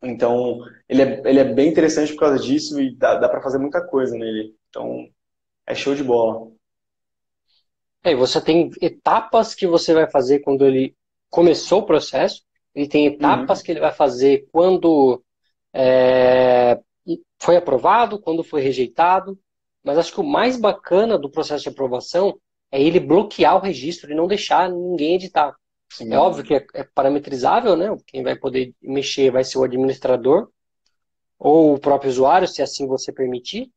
Então, 0.00 0.60
ele 0.88 1.02
é, 1.02 1.22
ele 1.24 1.40
é 1.40 1.44
bem 1.44 1.68
interessante 1.68 2.12
por 2.12 2.20
causa 2.20 2.38
disso 2.38 2.80
e 2.80 2.94
dá, 2.94 3.16
dá 3.16 3.28
para 3.28 3.42
fazer 3.42 3.58
muita 3.58 3.84
coisa 3.84 4.16
nele. 4.16 4.54
Então, 4.68 5.08
é 5.66 5.74
show 5.74 5.92
de 5.94 6.04
bola. 6.04 6.52
É, 8.04 8.14
você 8.14 8.40
tem 8.40 8.70
etapas 8.80 9.56
que 9.56 9.66
você 9.66 9.92
vai 9.92 10.08
fazer 10.08 10.38
quando 10.38 10.64
ele 10.64 10.94
começou 11.28 11.80
o 11.80 11.86
processo, 11.86 12.44
ele 12.72 12.86
tem 12.86 13.06
etapas 13.06 13.60
que 13.60 13.72
ele 13.72 13.80
vai 13.80 13.92
fazer 13.92 14.46
quando 14.52 15.20
é, 15.72 16.78
foi 17.40 17.56
aprovado, 17.56 18.20
quando 18.20 18.44
foi 18.44 18.60
rejeitado, 18.60 19.38
mas 19.82 19.98
acho 19.98 20.12
que 20.12 20.20
o 20.20 20.24
mais 20.24 20.58
bacana 20.58 21.18
do 21.18 21.30
processo 21.30 21.62
de 21.64 21.68
aprovação 21.70 22.38
é 22.70 22.82
ele 22.82 23.00
bloquear 23.00 23.56
o 23.56 23.60
registro 23.60 24.10
e 24.10 24.14
não 24.14 24.26
deixar 24.26 24.70
ninguém 24.70 25.14
editar. 25.14 25.54
Sim. 25.90 26.12
É 26.12 26.18
óbvio 26.18 26.44
que 26.44 26.54
é, 26.54 26.66
é 26.74 26.84
parametrizável, 26.84 27.76
né? 27.76 27.88
Quem 28.06 28.22
vai 28.22 28.36
poder 28.36 28.74
mexer 28.82 29.30
vai 29.30 29.42
ser 29.42 29.58
o 29.58 29.64
administrador 29.64 30.48
ou 31.38 31.74
o 31.74 31.78
próprio 31.78 32.10
usuário, 32.10 32.48
se 32.48 32.60
assim 32.60 32.86
você 32.86 33.12
permitir. 33.12 33.70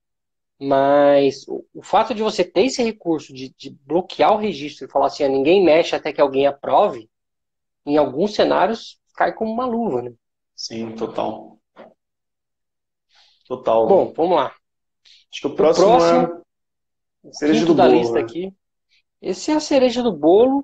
Mas 0.59 1.47
o, 1.47 1.65
o 1.73 1.81
fato 1.81 2.13
de 2.13 2.21
você 2.21 2.43
ter 2.43 2.65
esse 2.65 2.83
recurso 2.83 3.33
de, 3.33 3.53
de 3.57 3.75
bloquear 3.85 4.33
o 4.33 4.37
registro 4.37 4.85
e 4.85 4.91
falar 4.91 5.07
assim, 5.07 5.23
ah, 5.23 5.29
ninguém 5.29 5.63
mexe 5.63 5.95
até 5.95 6.11
que 6.11 6.21
alguém 6.21 6.45
aprove, 6.45 7.09
em 7.85 7.97
alguns 7.97 8.35
cenários 8.35 8.99
cai 9.15 9.33
como 9.33 9.51
uma 9.51 9.65
luva, 9.65 10.01
né? 10.01 10.11
Sim, 10.55 10.91
total. 10.95 11.50
Total. 13.51 13.85
Bom, 13.85 14.13
vamos 14.15 14.37
lá. 14.37 14.55
acho 15.29 15.41
que 15.41 15.47
o 15.47 15.53
próximo, 15.53 15.87
próximo, 15.87 16.41
é 17.25 17.31
cereja 17.33 17.65
do 17.65 17.73
da 17.73 17.85
bolo, 17.85 17.97
lista 17.97 18.13
né? 18.13 18.21
aqui. 18.21 18.53
Esse 19.21 19.51
é 19.51 19.55
a 19.55 19.59
cereja 19.59 20.01
do 20.01 20.13
bolo, 20.13 20.63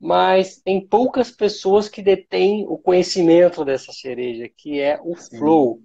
mas 0.00 0.56
tem 0.56 0.80
poucas 0.80 1.30
pessoas 1.30 1.90
que 1.90 2.00
detêm 2.00 2.64
o 2.66 2.78
conhecimento 2.78 3.66
dessa 3.66 3.92
cereja, 3.92 4.48
que 4.56 4.80
é 4.80 4.98
o 5.04 5.14
Sim. 5.14 5.36
Flow. 5.36 5.82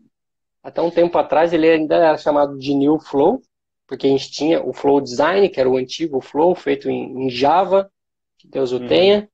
Até 0.64 0.82
um 0.82 0.90
tempo 0.90 1.18
atrás 1.18 1.52
ele 1.52 1.70
ainda 1.70 1.96
era 1.96 2.18
chamado 2.18 2.58
de 2.58 2.74
New 2.74 2.98
Flow, 2.98 3.42
porque 3.86 4.08
a 4.08 4.10
gente 4.10 4.32
tinha 4.32 4.64
o 4.66 4.72
Flow 4.72 5.02
Design, 5.02 5.50
que 5.50 5.60
era 5.60 5.70
o 5.70 5.76
antigo 5.76 6.22
Flow, 6.22 6.56
feito 6.56 6.90
em, 6.90 7.26
em 7.26 7.30
Java, 7.30 7.92
que 8.38 8.48
Deus 8.48 8.72
o 8.72 8.78
Uhum. 8.78 8.88
tenha, 8.88 9.30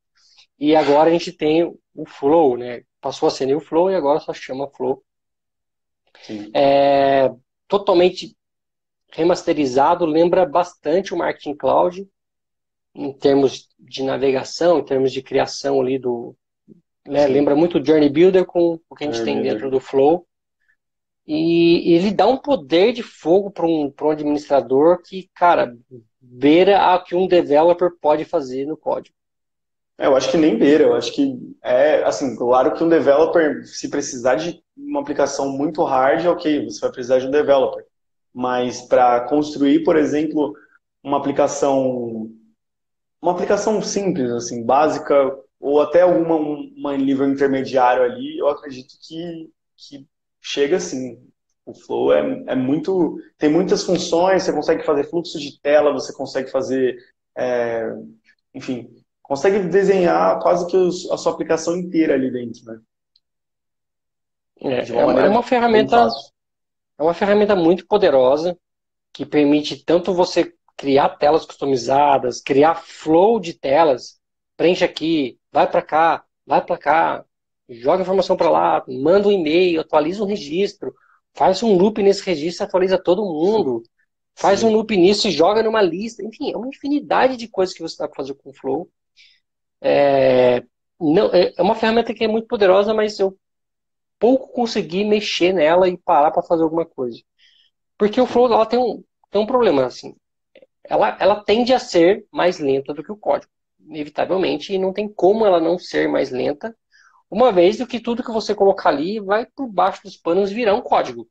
e 0.58 0.76
agora 0.76 1.12
a 1.12 1.14
gente 1.14 1.32
tem 1.32 1.64
o 1.94 2.06
Flow, 2.08 2.58
né? 2.58 2.82
Passou 3.00 3.28
a 3.28 3.32
ser 3.32 3.46
New 3.46 3.60
Flow 3.60 3.92
e 3.92 3.96
agora 3.96 4.20
só 4.20 4.34
chama 4.34 4.68
Flow. 4.72 5.04
É 6.54 7.32
totalmente 7.68 8.36
remasterizado, 9.12 10.06
lembra 10.06 10.46
bastante 10.46 11.14
o 11.14 11.18
Marketing 11.18 11.56
Cloud, 11.56 12.08
em 12.96 13.14
termos 13.14 13.68
de 13.80 14.04
navegação, 14.04 14.80
em 14.80 14.86
termos 14.86 15.12
de 15.12 15.22
criação 15.22 15.82
ali 15.82 15.98
do. 15.98 16.36
né, 17.06 17.28
lembra 17.28 17.56
muito 17.56 17.80
o 17.80 17.86
Journey 17.86 18.10
Builder 18.10 18.46
com 18.46 18.80
o 18.90 18.96
que 18.96 19.04
a 19.04 19.08
gente 19.08 19.18
Journey 19.18 19.34
tem 19.34 19.42
Builder. 19.42 19.54
dentro 19.54 19.72
do 19.72 19.80
Flow. 19.80 20.28
E 21.26 21.94
ele 21.94 22.12
dá 22.12 22.28
um 22.28 22.38
poder 22.38 22.92
de 22.92 23.02
fogo 23.02 23.50
para 23.50 23.66
um, 23.66 23.94
um 24.02 24.10
administrador 24.10 25.02
que, 25.02 25.30
cara, 25.34 25.76
beira 26.20 26.94
a 26.94 27.00
que 27.02 27.16
um 27.16 27.28
developer 27.28 27.92
pode 28.02 28.26
fazer 28.26 28.66
no 28.66 28.76
código. 28.76 29.16
É, 29.98 30.08
eu 30.08 30.16
acho 30.16 30.32
que 30.32 30.38
nem 30.38 30.58
beira, 30.58 30.86
eu 30.86 30.96
acho 30.96 31.14
que 31.14 31.38
é, 31.64 32.04
assim, 32.04 32.36
claro 32.36 32.74
que 32.74 32.84
um 32.84 32.90
developer, 32.90 33.66
se 33.66 33.90
precisar 33.90 34.36
de 34.36 34.62
uma 34.76 35.02
aplicação 35.02 35.50
muito 35.50 35.84
hard, 35.84 36.26
ok, 36.26 36.66
você 36.66 36.82
vai 36.82 36.92
precisar 36.92 37.20
de 37.20 37.28
um 37.28 37.32
developer. 37.32 37.86
Mas 38.34 38.82
para 38.82 39.22
construir, 39.28 39.84
por 39.84 39.96
exemplo, 39.96 40.54
uma 41.04 41.18
aplicação, 41.18 42.30
uma 43.22 43.32
aplicação 43.32 43.82
simples, 43.82 44.32
assim, 44.32 44.66
básica, 44.66 45.16
ou 45.60 45.82
até 45.82 46.02
alguma 46.02 46.36
um, 46.36 46.98
nível 46.98 47.30
intermediário 47.30 48.04
ali, 48.04 48.38
eu 48.38 48.50
acredito 48.50 48.96
que, 49.02 49.50
que 49.78 50.08
chega 50.42 50.78
assim. 50.78 51.22
O 51.66 51.74
Flow 51.74 52.12
é, 52.14 52.44
é 52.48 52.56
muito, 52.56 53.18
tem 53.38 53.50
muitas 53.50 53.84
funções, 53.84 54.44
você 54.44 54.52
consegue 54.52 54.84
fazer 54.84 55.06
fluxo 55.10 55.40
de 55.40 55.62
tela, 55.62 55.94
você 55.94 56.12
consegue 56.14 56.52
fazer, 56.52 56.98
é, 57.38 57.86
enfim, 58.54 59.03
consegue 59.24 59.60
desenhar 59.62 60.40
quase 60.42 60.68
que 60.68 60.78
os- 60.78 61.10
a 61.12 61.18
sua 61.18 61.34
aplicação 61.34 61.78
inteira 61.78 62.14
ali 62.14 62.32
dentro, 62.32 62.66
né? 62.66 62.80
É, 64.62 64.82
De 64.82 64.92
uma 64.94 65.02
é 65.02 65.06
uma- 65.06 65.40
é 65.40 65.44
ferramenta. 65.44 66.08
É 66.98 67.04
uma 67.04 67.14
ferramenta 67.14 67.56
muito 67.56 67.88
poderosa 67.88 68.58
que 69.14 69.26
permite 69.26 69.84
tanto 69.86 70.14
você 70.14 70.54
criar 70.78 71.10
telas 71.18 71.46
customizadas, 71.46 72.42
criar 72.42 72.76
flow 72.76 73.40
de 73.40 73.54
telas, 73.54 74.20
preenche 74.58 74.84
aqui, 74.84 75.40
vai 75.52 75.70
para 75.70 75.82
cá, 75.82 76.24
vai 76.46 76.64
para 76.64 76.78
cá, 76.78 77.26
joga 77.70 78.02
informação 78.04 78.38
para 78.38 78.50
lá, 78.50 78.84
manda 78.88 79.28
um 79.28 79.32
e-mail, 79.32 79.82
atualiza 79.82 80.24
um 80.24 80.28
registro, 80.28 80.94
faz 81.34 81.64
um 81.64 81.78
loop 81.78 82.02
nesse 82.04 82.24
registro, 82.24 82.66
atualiza 82.66 82.98
todo 82.98 83.24
mundo, 83.24 83.84
faz 84.36 84.62
Sim. 84.62 84.68
um 84.68 84.74
loop 84.74 84.96
nisso 84.98 85.28
e 85.28 85.32
joga 85.32 85.64
numa 85.64 85.82
lista. 85.82 86.24
Enfim, 86.24 86.52
é 86.52 86.58
uma 86.58 86.68
infinidade 86.68 87.38
de 87.38 87.48
coisas 87.48 87.76
que 87.76 87.82
você 87.82 87.98
dá 87.98 88.08
para 88.08 88.18
fazer 88.18 88.34
com 88.36 88.50
o 88.50 88.54
Flow. 88.54 88.90
É, 89.84 90.64
não, 91.00 91.28
é 91.34 91.54
é 91.58 91.62
uma 91.62 91.76
ferramenta 91.76 92.14
que 92.14 92.24
é 92.24 92.28
muito 92.28 92.48
poderosa, 92.48 92.94
mas 92.94 93.20
eu 93.20 93.38
pouco 94.20 94.54
consegui 94.54 95.04
mexer 95.06 95.54
nela 95.54 95.90
e 95.90 95.98
parar 95.98 96.32
para 96.32 96.44
fazer 96.44 96.64
alguma 96.64 96.86
coisa. 96.86 97.20
Porque 97.98 98.22
o 98.22 98.28
Flow 98.28 98.48
ela 98.54 98.66
tem 98.66 98.80
um, 98.80 99.04
tem 99.32 99.42
um 99.42 99.46
problema, 99.48 99.86
assim. 99.86 100.16
Ela, 100.84 101.18
ela 101.20 101.44
tende 101.44 101.74
a 101.74 101.80
ser 101.80 102.26
mais 102.32 102.60
lenta 102.60 102.94
do 102.94 103.04
que 103.04 103.12
o 103.12 103.18
código, 103.18 103.52
inevitavelmente, 103.80 104.74
e 104.74 104.78
não 104.80 104.94
tem 104.94 105.08
como 105.12 105.46
ela 105.46 105.60
não 105.60 105.80
ser 105.80 106.10
mais 106.10 106.32
lenta, 106.32 106.76
uma 107.30 107.52
vez 107.52 107.78
do 107.78 107.88
que 107.88 108.00
tudo 108.00 108.24
que 108.24 108.32
você 108.32 108.56
colocar 108.56 108.90
ali 108.90 109.20
vai 109.20 109.46
por 109.46 109.68
baixo 109.68 110.04
dos 110.04 110.18
panos 110.18 110.52
virar 110.52 110.76
um 110.76 110.82
código. 110.82 111.28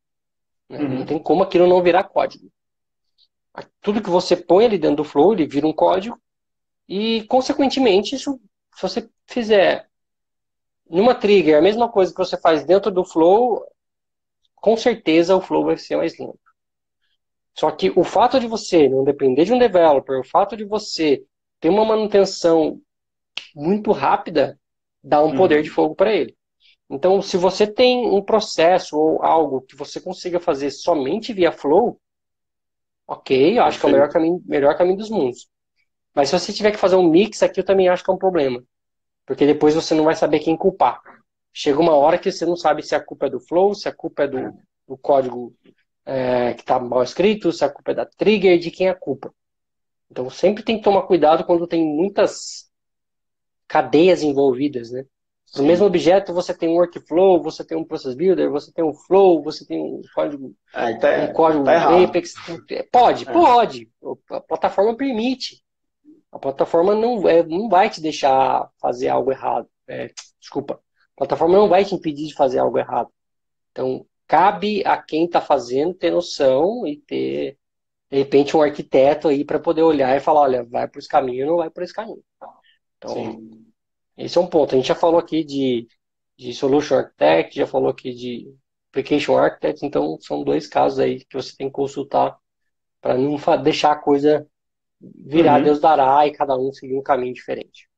né? 0.68 0.78
Uhum. 0.80 0.98
Não 1.00 1.06
tem 1.06 1.18
como 1.18 1.42
aquilo 1.42 1.66
não 1.66 1.82
virar 1.82 2.04
código. 2.04 2.50
Tudo 3.80 4.02
que 4.02 4.10
você 4.10 4.36
põe 4.36 4.64
ali 4.64 4.78
dentro 4.78 4.98
do 4.98 5.04
Flow, 5.04 5.32
ele 5.32 5.46
vira 5.46 5.66
um 5.66 5.72
código, 5.72 6.18
E, 6.88 7.24
consequentemente, 7.24 8.14
isso, 8.14 8.40
se 8.74 8.82
você 8.82 9.10
fizer 9.26 9.88
numa 10.88 11.14
trigger 11.14 11.58
a 11.58 11.62
mesma 11.62 11.90
coisa 11.90 12.12
que 12.12 12.18
você 12.18 12.38
faz 12.38 12.64
dentro 12.64 12.90
do 12.90 13.04
flow, 13.04 13.64
com 14.54 14.76
certeza 14.76 15.36
o 15.36 15.40
flow 15.40 15.64
vai 15.64 15.76
ser 15.76 15.96
mais 15.96 16.18
limpo. 16.18 16.38
Só 17.54 17.70
que 17.70 17.92
o 17.96 18.04
fato 18.04 18.40
de 18.40 18.46
você 18.46 18.88
não 18.88 19.04
depender 19.04 19.44
de 19.44 19.52
um 19.52 19.58
developer, 19.58 20.18
o 20.18 20.24
fato 20.24 20.56
de 20.56 20.64
você 20.64 21.22
ter 21.60 21.68
uma 21.68 21.84
manutenção 21.84 22.80
muito 23.54 23.92
rápida, 23.92 24.58
dá 25.02 25.22
um 25.22 25.36
poder 25.36 25.56
uhum. 25.56 25.62
de 25.62 25.70
fogo 25.70 25.94
para 25.94 26.14
ele. 26.14 26.36
Então, 26.88 27.22
se 27.22 27.36
você 27.36 27.66
tem 27.66 28.06
um 28.06 28.22
processo 28.22 28.98
ou 28.98 29.22
algo 29.22 29.62
que 29.62 29.74
você 29.74 30.00
consiga 30.00 30.38
fazer 30.38 30.70
somente 30.70 31.32
via 31.32 31.50
Flow, 31.50 31.98
ok, 33.06 33.58
eu 33.58 33.62
acho 33.62 33.80
que 33.80 33.86
é 33.86 33.88
o 33.88 33.92
melhor 33.92 34.10
caminho, 34.10 34.42
melhor 34.44 34.76
caminho 34.76 34.98
dos 34.98 35.08
mundos. 35.08 35.48
Mas 36.14 36.28
se 36.28 36.38
você 36.38 36.52
tiver 36.52 36.70
que 36.72 36.78
fazer 36.78 36.96
um 36.96 37.08
mix 37.08 37.42
aqui, 37.42 37.60
eu 37.60 37.64
também 37.64 37.88
acho 37.88 38.04
que 38.04 38.10
é 38.10 38.14
um 38.14 38.18
problema. 38.18 38.62
Porque 39.26 39.46
depois 39.46 39.74
você 39.74 39.94
não 39.94 40.04
vai 40.04 40.14
saber 40.14 40.40
quem 40.40 40.56
culpar. 40.56 41.00
Chega 41.52 41.80
uma 41.80 41.94
hora 41.94 42.18
que 42.18 42.30
você 42.30 42.44
não 42.44 42.56
sabe 42.56 42.82
se 42.82 42.94
a 42.94 43.00
culpa 43.00 43.26
é 43.26 43.30
do 43.30 43.40
Flow, 43.40 43.74
se 43.74 43.88
a 43.88 43.94
culpa 43.94 44.24
é 44.24 44.28
do, 44.28 44.52
do 44.86 44.96
código 44.96 45.54
é, 46.04 46.54
que 46.54 46.62
está 46.62 46.78
mal 46.78 47.02
escrito, 47.02 47.52
se 47.52 47.64
a 47.64 47.68
culpa 47.68 47.92
é 47.92 47.94
da 47.94 48.06
trigger, 48.06 48.58
de 48.58 48.70
quem 48.70 48.88
é 48.88 48.90
a 48.90 48.94
culpa. 48.94 49.32
Então 50.10 50.28
sempre 50.28 50.62
tem 50.62 50.78
que 50.78 50.84
tomar 50.84 51.02
cuidado 51.02 51.44
quando 51.44 51.66
tem 51.66 51.84
muitas 51.84 52.70
cadeias 53.66 54.22
envolvidas, 54.22 54.90
né? 54.90 55.04
No 55.56 55.64
mesmo 55.64 55.84
objeto 55.84 56.32
você 56.32 56.54
tem 56.54 56.68
um 56.68 56.76
workflow, 56.76 57.42
você 57.42 57.62
tem 57.62 57.76
um 57.76 57.84
process 57.84 58.14
builder, 58.14 58.50
você 58.50 58.72
tem 58.72 58.82
um 58.84 58.94
flow, 58.94 59.42
você 59.42 59.66
tem 59.66 59.78
um 59.78 60.00
código, 60.14 60.54
ah, 60.72 60.94
tá, 60.98 61.08
um 61.24 61.32
código 61.34 61.64
tá 61.64 62.02
Apex. 62.02 62.34
Pode, 62.90 63.28
é. 63.28 63.32
pode. 63.32 63.90
A 64.30 64.40
plataforma 64.40 64.96
permite. 64.96 65.62
A 66.32 66.38
plataforma 66.38 66.94
não, 66.94 67.28
é, 67.28 67.42
não 67.42 67.68
vai 67.68 67.90
te 67.90 68.00
deixar 68.00 68.70
fazer 68.80 69.08
algo 69.08 69.30
errado. 69.30 69.68
É, 69.86 70.10
desculpa. 70.40 70.74
A 71.14 71.18
plataforma 71.18 71.56
não 71.56 71.68
vai 71.68 71.84
te 71.84 71.94
impedir 71.94 72.26
de 72.26 72.34
fazer 72.34 72.58
algo 72.58 72.78
errado. 72.78 73.10
Então, 73.70 74.06
cabe 74.26 74.82
a 74.86 74.96
quem 74.96 75.26
está 75.26 75.40
fazendo 75.40 75.94
ter 75.94 76.10
noção 76.10 76.86
e 76.86 76.96
ter, 76.96 77.58
de 78.10 78.18
repente, 78.18 78.56
um 78.56 78.62
arquiteto 78.62 79.28
aí 79.28 79.44
para 79.44 79.60
poder 79.60 79.82
olhar 79.82 80.16
e 80.16 80.20
falar, 80.20 80.40
olha, 80.40 80.64
vai 80.64 80.88
por 80.88 80.98
esse 80.98 81.08
caminho 81.08 81.44
ou 81.44 81.50
não 81.50 81.56
vai 81.58 81.70
por 81.70 81.82
esse 81.82 81.92
caminho. 81.92 82.24
Então, 82.96 83.14
Sim. 83.14 83.72
Esse 84.16 84.38
é 84.38 84.40
um 84.40 84.46
ponto. 84.46 84.74
A 84.74 84.78
gente 84.78 84.88
já 84.88 84.94
falou 84.94 85.18
aqui 85.18 85.44
de, 85.44 85.86
de 86.36 86.54
Solution 86.54 86.96
Architect, 86.96 87.56
já 87.56 87.66
falou 87.66 87.90
aqui 87.90 88.14
de 88.14 88.54
Application 88.90 89.36
Architect, 89.36 89.84
então 89.84 90.18
são 90.20 90.44
dois 90.44 90.66
casos 90.66 90.98
aí 90.98 91.24
que 91.24 91.34
você 91.34 91.56
tem 91.56 91.68
que 91.68 91.72
consultar 91.72 92.38
para 93.00 93.16
não 93.16 93.36
deixar 93.62 93.92
a 93.92 93.96
coisa 93.96 94.46
virar 95.14 95.58
uhum. 95.58 95.64
Deus 95.64 95.80
dará 95.80 96.26
e 96.26 96.32
cada 96.32 96.56
um 96.56 96.72
seguir 96.72 96.96
um 96.96 97.02
caminho 97.02 97.34
diferente. 97.34 97.88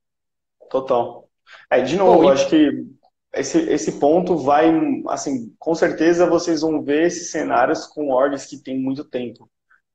Total. 0.69 1.29
É, 1.69 1.81
de 1.81 1.95
novo, 1.95 2.23
Bom, 2.23 2.29
acho 2.29 2.49
que 2.49 2.85
esse, 3.33 3.59
esse 3.69 3.99
ponto 3.99 4.37
vai, 4.37 4.71
assim, 5.09 5.53
com 5.59 5.75
certeza 5.75 6.29
vocês 6.29 6.61
vão 6.61 6.81
ver 6.81 7.07
esses 7.07 7.31
cenários 7.31 7.85
com 7.85 8.11
orgs 8.11 8.45
que 8.45 8.57
tem 8.57 8.79
muito 8.79 9.03
tempo. 9.03 9.49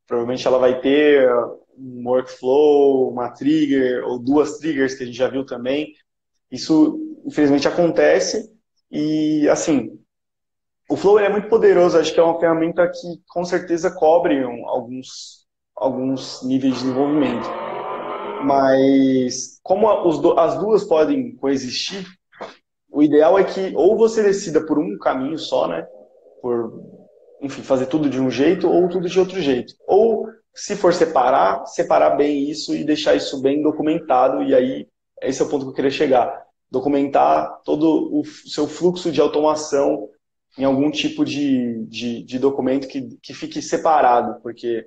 Provavelmente 0.06 0.46
ela 0.46 0.58
vai 0.58 0.80
ter 0.80 1.28
um 1.76 2.06
workflow, 2.06 3.10
uma 3.10 3.30
trigger, 3.30 4.04
ou 4.04 4.18
duas 4.18 4.58
triggers 4.58 4.94
que 4.94 5.02
a 5.02 5.06
gente 5.06 5.16
já 5.16 5.28
viu 5.28 5.44
também, 5.44 5.94
isso, 6.50 6.98
infelizmente, 7.24 7.68
acontece 7.68 8.52
e, 8.90 9.48
assim, 9.48 9.98
o 10.88 10.96
Flow 10.96 11.20
é 11.20 11.28
muito 11.28 11.48
poderoso, 11.48 11.96
acho 11.96 12.12
que 12.12 12.18
é 12.18 12.22
uma 12.22 12.40
ferramenta 12.40 12.88
que, 12.88 13.22
com 13.28 13.44
certeza, 13.44 13.94
cobre 13.94 14.44
um, 14.44 14.68
alguns, 14.68 15.39
alguns 15.80 16.42
níveis 16.42 16.74
de 16.74 16.80
desenvolvimento. 16.80 17.48
Mas, 18.44 19.58
como 19.62 19.88
as 20.38 20.58
duas 20.58 20.84
podem 20.84 21.34
coexistir, 21.36 22.06
o 22.92 23.02
ideal 23.02 23.38
é 23.38 23.44
que 23.44 23.72
ou 23.74 23.96
você 23.96 24.22
decida 24.22 24.64
por 24.64 24.78
um 24.78 24.98
caminho 24.98 25.38
só, 25.38 25.66
né? 25.66 25.86
Por, 26.42 26.82
enfim, 27.40 27.62
fazer 27.62 27.86
tudo 27.86 28.10
de 28.10 28.20
um 28.20 28.30
jeito 28.30 28.68
ou 28.68 28.88
tudo 28.88 29.08
de 29.08 29.18
outro 29.18 29.40
jeito. 29.40 29.74
Ou, 29.86 30.26
se 30.54 30.76
for 30.76 30.92
separar, 30.92 31.64
separar 31.66 32.10
bem 32.10 32.50
isso 32.50 32.74
e 32.74 32.84
deixar 32.84 33.14
isso 33.14 33.40
bem 33.40 33.62
documentado 33.62 34.42
e 34.42 34.54
aí 34.54 34.88
esse 35.22 35.40
é 35.40 35.44
o 35.44 35.48
ponto 35.48 35.64
que 35.64 35.70
eu 35.70 35.74
queria 35.74 35.90
chegar. 35.90 36.44
Documentar 36.70 37.60
todo 37.64 38.10
o 38.12 38.24
seu 38.24 38.66
fluxo 38.66 39.10
de 39.12 39.20
automação 39.20 40.08
em 40.58 40.64
algum 40.64 40.90
tipo 40.90 41.24
de, 41.24 41.84
de, 41.86 42.22
de 42.24 42.38
documento 42.38 42.88
que, 42.88 43.16
que 43.22 43.34
fique 43.34 43.62
separado, 43.62 44.40
porque 44.42 44.86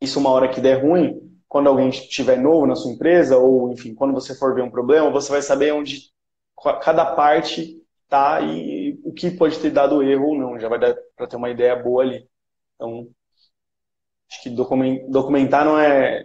isso 0.00 0.18
uma 0.18 0.30
hora 0.30 0.48
que 0.48 0.60
der 0.60 0.82
ruim, 0.82 1.20
quando 1.48 1.68
alguém 1.68 1.88
estiver 1.88 2.38
novo 2.38 2.66
na 2.66 2.74
sua 2.74 2.92
empresa, 2.92 3.36
ou 3.36 3.72
enfim, 3.72 3.94
quando 3.94 4.12
você 4.12 4.34
for 4.34 4.54
ver 4.54 4.62
um 4.62 4.70
problema, 4.70 5.10
você 5.10 5.30
vai 5.30 5.42
saber 5.42 5.72
onde 5.72 6.10
cada 6.82 7.14
parte 7.14 7.80
tá 8.08 8.40
e 8.40 8.98
o 9.04 9.12
que 9.12 9.30
pode 9.30 9.58
ter 9.58 9.70
dado 9.70 10.02
erro 10.02 10.28
ou 10.28 10.38
não. 10.38 10.58
Já 10.58 10.68
vai 10.68 10.78
dar 10.78 10.94
para 11.16 11.26
ter 11.26 11.36
uma 11.36 11.50
ideia 11.50 11.76
boa 11.76 12.02
ali. 12.02 12.28
Então, 12.74 13.08
acho 14.30 14.42
que 14.42 14.50
documentar 14.50 15.64
não 15.64 15.78
é. 15.78 16.24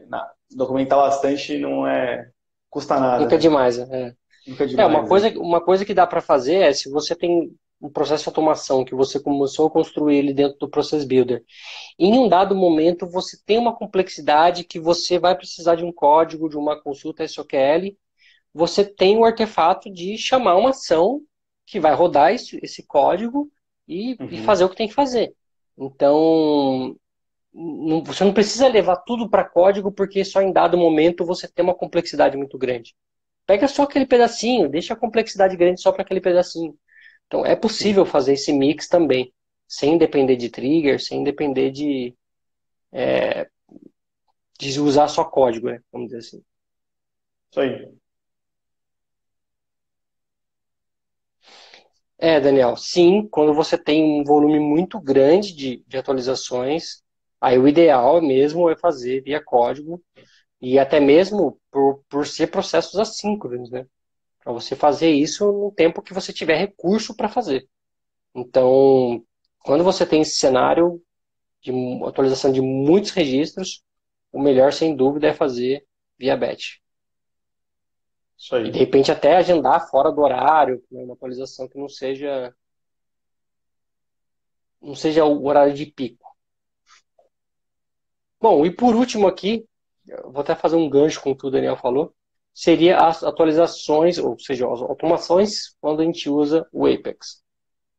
Documentar 0.53 0.99
bastante 0.99 1.57
não 1.57 1.87
é 1.87 2.29
custa 2.69 2.99
nada. 2.99 3.23
Nunca 3.23 3.35
é 3.35 3.37
demais, 3.37 3.77
é. 3.77 4.13
Nunca 4.47 4.63
é 4.63 4.67
demais. 4.67 4.79
É, 4.79 4.85
uma, 4.85 5.07
coisa, 5.07 5.29
uma 5.39 5.61
coisa 5.61 5.85
que 5.85 5.93
dá 5.93 6.07
para 6.07 6.21
fazer 6.21 6.55
é, 6.55 6.73
se 6.73 6.89
você 6.89 7.15
tem 7.15 7.53
um 7.81 7.89
processo 7.89 8.23
de 8.23 8.29
automação 8.29 8.85
que 8.85 8.93
você 8.93 9.19
começou 9.19 9.67
a 9.67 9.71
construir 9.71 10.17
ele 10.17 10.33
dentro 10.33 10.59
do 10.59 10.69
Process 10.69 11.03
Builder, 11.03 11.43
em 11.97 12.13
um 12.17 12.27
dado 12.29 12.55
momento 12.55 13.07
você 13.07 13.37
tem 13.45 13.57
uma 13.57 13.75
complexidade 13.75 14.63
que 14.63 14.79
você 14.79 15.17
vai 15.17 15.35
precisar 15.35 15.75
de 15.75 15.83
um 15.83 15.91
código, 15.91 16.49
de 16.49 16.57
uma 16.57 16.79
consulta 16.79 17.27
SOQL, 17.27 17.97
você 18.53 18.85
tem 18.85 19.17
o 19.17 19.25
artefato 19.25 19.91
de 19.91 20.17
chamar 20.17 20.57
uma 20.57 20.69
ação 20.69 21.21
que 21.65 21.79
vai 21.79 21.93
rodar 21.93 22.33
esse, 22.33 22.59
esse 22.61 22.85
código 22.85 23.49
e, 23.87 24.15
uhum. 24.19 24.27
e 24.29 24.37
fazer 24.43 24.65
o 24.65 24.69
que 24.69 24.75
tem 24.75 24.87
que 24.87 24.93
fazer. 24.93 25.33
Então, 25.77 26.95
não, 27.53 28.03
você 28.03 28.23
não 28.23 28.33
precisa 28.33 28.67
levar 28.67 28.97
tudo 28.97 29.29
para 29.29 29.43
código 29.43 29.91
porque 29.91 30.23
só 30.23 30.41
em 30.41 30.51
dado 30.51 30.77
momento 30.77 31.25
você 31.25 31.47
tem 31.47 31.63
uma 31.63 31.73
complexidade 31.73 32.37
muito 32.37 32.57
grande. 32.57 32.93
Pega 33.45 33.67
só 33.67 33.83
aquele 33.83 34.05
pedacinho, 34.05 34.69
deixa 34.69 34.93
a 34.93 34.97
complexidade 34.97 35.57
grande 35.57 35.81
só 35.81 35.91
para 35.91 36.03
aquele 36.03 36.21
pedacinho. 36.21 36.77
Então 37.31 37.45
é 37.45 37.55
possível 37.55 38.05
fazer 38.05 38.33
esse 38.33 38.51
mix 38.51 38.89
também, 38.89 39.33
sem 39.65 39.97
depender 39.97 40.35
de 40.35 40.49
trigger, 40.49 41.01
sem 41.01 41.23
depender 41.23 41.71
de, 41.71 42.13
é, 42.91 43.49
de 44.59 44.81
usar 44.81 45.07
só 45.07 45.23
código, 45.23 45.67
né? 45.67 45.79
vamos 45.93 46.09
dizer 46.09 46.19
assim. 46.19 46.43
Isso 47.49 47.61
aí. 47.61 47.93
É, 52.17 52.37
Daniel, 52.41 52.75
sim, 52.75 53.25
quando 53.31 53.53
você 53.53 53.77
tem 53.77 54.19
um 54.19 54.25
volume 54.25 54.59
muito 54.59 54.99
grande 54.99 55.55
de, 55.55 55.85
de 55.87 55.97
atualizações, 55.97 57.01
Aí 57.39 57.57
o 57.57 57.67
ideal 57.67 58.21
mesmo 58.21 58.69
é 58.69 58.77
fazer 58.77 59.21
via 59.23 59.43
código 59.43 59.99
e 60.61 60.77
até 60.79 60.99
mesmo 60.99 61.59
por, 61.71 62.03
por 62.09 62.27
ser 62.27 62.47
processos 62.47 62.99
assíncronos, 62.99 63.71
né? 63.71 63.87
Para 64.43 64.53
você 64.53 64.75
fazer 64.75 65.11
isso 65.11 65.51
no 65.51 65.71
tempo 65.71 66.01
que 66.01 66.13
você 66.13 66.33
tiver 66.33 66.57
recurso 66.57 67.15
para 67.15 67.29
fazer. 67.29 67.67
Então, 68.33 69.23
quando 69.59 69.83
você 69.83 70.05
tem 70.05 70.21
esse 70.21 70.37
cenário 70.37 71.01
de 71.61 71.71
atualização 72.05 72.51
de 72.51 72.61
muitos 72.61 73.11
registros, 73.11 73.83
o 74.31 74.41
melhor, 74.41 74.73
sem 74.73 74.95
dúvida, 74.95 75.27
é 75.27 75.33
fazer 75.33 75.85
via 76.17 76.35
batch. 76.35 76.77
Isso 78.37 78.55
aí. 78.55 78.67
E 78.67 78.71
de 78.71 78.79
repente 78.79 79.11
até 79.11 79.35
agendar 79.35 79.87
fora 79.89 80.11
do 80.11 80.21
horário, 80.21 80.83
né? 80.89 81.03
uma 81.03 81.13
atualização 81.13 81.67
que 81.67 81.77
não 81.77 81.87
seja 81.87 82.53
não 84.81 84.95
seja 84.95 85.23
o 85.25 85.45
horário 85.45 85.75
de 85.75 85.85
pico. 85.85 86.25
Bom, 88.39 88.65
e 88.65 88.75
por 88.75 88.95
último 88.95 89.27
aqui, 89.27 89.63
vou 90.23 90.41
até 90.41 90.55
fazer 90.55 90.75
um 90.75 90.89
gancho 90.89 91.21
com 91.21 91.29
o 91.29 91.37
que 91.37 91.45
o 91.45 91.51
Daniel 91.51 91.77
falou, 91.77 92.15
seria 92.53 92.97
as 92.97 93.23
atualizações, 93.23 94.17
ou 94.17 94.37
seja, 94.39 94.71
as 94.71 94.81
automações 94.81 95.75
quando 95.79 96.01
a 96.01 96.05
gente 96.05 96.29
usa 96.29 96.67
o 96.71 96.85
Apex. 96.85 97.41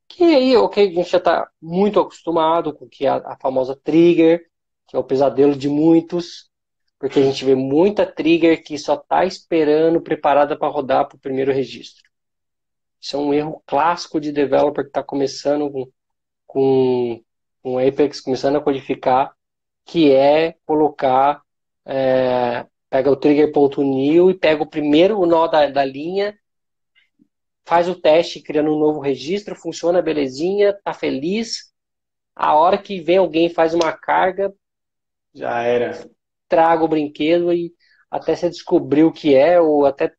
Que 0.08 0.24
aí, 0.24 0.56
ok, 0.56 0.88
a 0.88 0.92
gente 0.92 1.10
já 1.10 1.18
está 1.18 1.48
muito 1.60 1.98
acostumado 1.98 2.74
com 2.74 2.88
que 2.88 3.06
a, 3.06 3.16
a 3.16 3.36
famosa 3.40 3.74
trigger, 3.82 4.46
que 4.86 4.96
é 4.96 4.98
o 4.98 5.04
pesadelo 5.04 5.56
de 5.56 5.68
muitos, 5.68 6.50
porque 6.98 7.18
a 7.18 7.22
gente 7.22 7.44
vê 7.44 7.54
muita 7.54 8.06
trigger 8.06 8.62
que 8.62 8.78
só 8.78 8.94
está 8.94 9.24
esperando, 9.24 10.00
preparada 10.00 10.56
para 10.56 10.68
rodar 10.68 11.08
para 11.08 11.16
o 11.16 11.20
primeiro 11.20 11.52
registro. 11.52 12.02
Isso 13.00 13.16
é 13.16 13.18
um 13.18 13.34
erro 13.34 13.62
clássico 13.66 14.20
de 14.20 14.30
developer 14.30 14.84
que 14.84 14.90
está 14.90 15.02
começando 15.02 15.70
com, 15.70 15.88
com, 16.46 17.24
com 17.62 17.78
Apex, 17.78 18.20
começando 18.20 18.56
a 18.56 18.60
codificar 18.60 19.34
que 19.84 20.12
é 20.12 20.56
colocar, 20.64 21.42
é, 21.84 22.66
pega 22.92 23.10
o 23.10 23.16
trigger.new 23.16 24.30
e 24.30 24.34
pega 24.34 24.62
o 24.62 24.68
primeiro 24.68 25.24
nó 25.24 25.46
da, 25.46 25.66
da 25.66 25.82
linha, 25.82 26.38
faz 27.64 27.88
o 27.88 27.94
teste 27.94 28.42
criando 28.42 28.70
um 28.70 28.78
novo 28.78 29.00
registro, 29.00 29.56
funciona 29.56 30.02
belezinha, 30.02 30.78
tá 30.84 30.92
feliz. 30.92 31.72
A 32.36 32.54
hora 32.54 32.76
que 32.76 33.00
vem 33.00 33.16
alguém 33.16 33.48
faz 33.48 33.72
uma 33.72 33.92
carga, 33.92 34.54
já 35.32 35.62
era. 35.62 36.06
Traga 36.46 36.84
o 36.84 36.88
brinquedo 36.88 37.50
e 37.50 37.72
até 38.10 38.36
você 38.36 38.50
descobrir 38.50 39.04
o 39.04 39.12
que 39.12 39.34
é, 39.34 39.58
ou 39.58 39.86
até 39.86 40.12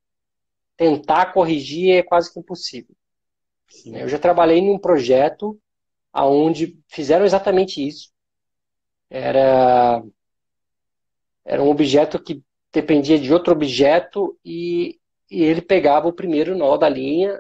tentar 0.76 1.32
corrigir, 1.32 1.92
é 1.92 2.02
quase 2.02 2.34
que 2.34 2.40
impossível. 2.40 2.96
Sim. 3.70 3.98
Eu 3.98 4.10
já 4.10 4.18
trabalhei 4.18 4.60
num 4.64 4.80
projeto 4.80 5.60
onde 6.12 6.80
fizeram 6.88 7.24
exatamente 7.24 7.88
isso. 7.88 8.12
Era, 9.12 10.04
era 11.46 11.62
um 11.62 11.70
objeto 11.70 12.18
que 12.18 12.42
dependia 12.74 13.20
de 13.20 13.32
outro 13.32 13.54
objeto 13.54 14.38
e, 14.44 15.00
e 15.30 15.44
ele 15.44 15.62
pegava 15.62 16.08
o 16.08 16.14
primeiro 16.14 16.58
nó 16.58 16.76
da 16.76 16.90
linha 16.90 17.40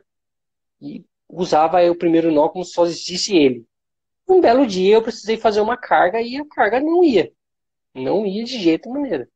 e 0.79 1.03
usava 1.27 1.83
o 1.89 1.95
primeiro 1.95 2.31
nó 2.31 2.47
como 2.49 2.63
se 2.63 2.73
só 2.73 2.85
existisse 2.85 3.35
ele. 3.35 3.65
Um 4.27 4.39
belo 4.39 4.65
dia 4.65 4.93
eu 4.93 5.01
precisei 5.01 5.35
fazer 5.35 5.59
uma 5.59 5.75
carga 5.75 6.21
e 6.21 6.37
a 6.37 6.45
carga 6.45 6.79
não 6.79 7.03
ia. 7.03 7.31
Não 7.93 8.25
ia 8.25 8.43
de 8.43 8.59
jeito 8.59 8.89
maneira. 8.89 9.27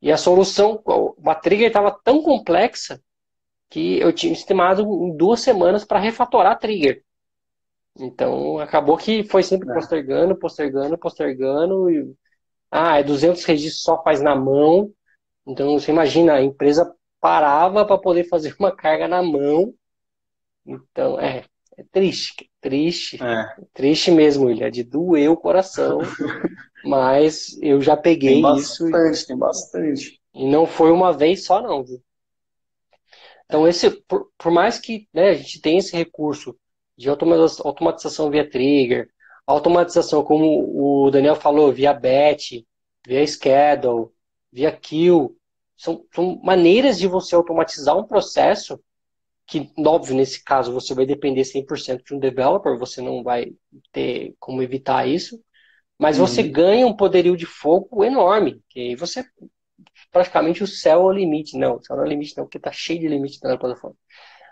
E 0.00 0.10
a 0.10 0.16
solução, 0.16 0.82
a 1.24 1.34
trigger 1.34 1.66
estava 1.66 1.90
tão 1.90 2.22
complexa 2.22 3.02
que 3.68 3.98
eu 3.98 4.12
tinha 4.12 4.32
estimado 4.32 4.82
em 4.82 5.16
duas 5.16 5.40
semanas 5.40 5.84
para 5.84 5.98
refatorar 5.98 6.52
a 6.52 6.56
trigger. 6.56 7.04
Então 7.98 8.58
acabou 8.58 8.96
que 8.96 9.24
foi 9.24 9.42
sempre 9.42 9.70
é. 9.70 9.74
postergando, 9.74 10.36
postergando, 10.36 10.98
postergando. 10.98 11.90
E, 11.90 12.14
ah, 12.72 12.98
é 12.98 13.02
200 13.02 13.44
registros 13.44 13.82
só 13.82 14.02
faz 14.02 14.22
na 14.22 14.34
mão. 14.34 14.90
Então 15.46 15.78
você 15.78 15.92
imagina, 15.92 16.34
a 16.34 16.42
empresa 16.42 16.90
parava 17.20 17.84
para 17.84 17.98
poder 17.98 18.24
fazer 18.24 18.54
uma 18.58 18.74
carga 18.74 19.06
na 19.06 19.22
mão. 19.22 19.74
Então 20.66 21.20
é, 21.20 21.44
é 21.76 21.84
triste, 21.92 22.50
triste, 22.60 23.22
é. 23.22 23.54
triste 23.74 24.10
mesmo, 24.10 24.46
William, 24.46 24.66
é 24.66 24.70
de 24.70 24.82
doer 24.82 25.30
o 25.30 25.36
coração. 25.36 25.98
mas 26.84 27.58
eu 27.60 27.80
já 27.80 27.96
peguei 27.96 28.40
tem 28.40 28.56
isso. 28.56 28.90
Bastante, 28.90 29.26
tem 29.26 29.36
bastante. 29.36 30.20
E 30.34 30.50
não 30.50 30.66
foi 30.66 30.90
uma 30.90 31.12
vez 31.12 31.44
só, 31.44 31.60
não. 31.60 31.84
Viu? 31.84 32.02
Então, 33.44 33.68
esse, 33.68 33.90
por, 33.90 34.30
por 34.38 34.50
mais 34.50 34.78
que 34.78 35.06
né, 35.12 35.30
a 35.30 35.34
gente 35.34 35.60
tenha 35.60 35.78
esse 35.78 35.94
recurso 35.94 36.56
de 36.96 37.08
automatização 37.10 38.30
via 38.30 38.48
trigger, 38.48 39.10
automatização, 39.52 40.22
como 40.22 41.06
o 41.06 41.10
Daniel 41.10 41.36
falou, 41.36 41.72
via 41.72 41.92
batch, 41.92 42.62
via 43.06 43.26
schedule, 43.26 44.08
via 44.52 44.70
kill, 44.72 45.36
são, 45.76 46.04
são 46.14 46.40
maneiras 46.42 46.98
de 46.98 47.06
você 47.06 47.34
automatizar 47.34 47.96
um 47.96 48.04
processo 48.04 48.80
que, 49.46 49.70
óbvio, 49.84 50.14
nesse 50.14 50.42
caso 50.42 50.72
você 50.72 50.94
vai 50.94 51.04
depender 51.04 51.42
100% 51.42 52.04
de 52.04 52.14
um 52.14 52.18
developer, 52.18 52.78
você 52.78 53.02
não 53.02 53.22
vai 53.22 53.52
ter 53.90 54.34
como 54.38 54.62
evitar 54.62 55.06
isso, 55.06 55.42
mas 55.98 56.18
uhum. 56.18 56.26
você 56.26 56.42
ganha 56.42 56.86
um 56.86 56.96
poderio 56.96 57.36
de 57.36 57.46
fogo 57.46 58.04
enorme, 58.04 58.62
que 58.68 58.80
aí 58.80 58.94
você 58.94 59.24
praticamente 60.10 60.62
o 60.62 60.66
céu 60.66 61.00
é 61.00 61.04
o 61.04 61.12
limite. 61.12 61.56
Não, 61.56 61.76
o 61.76 61.82
céu 61.82 61.96
não 61.96 62.04
é 62.04 62.06
o 62.06 62.08
limite 62.08 62.36
não, 62.36 62.44
porque 62.44 62.58
tá 62.58 62.70
cheio 62.70 63.00
de 63.00 63.08
limite 63.08 63.38
na 63.42 63.58
plataforma. 63.58 63.96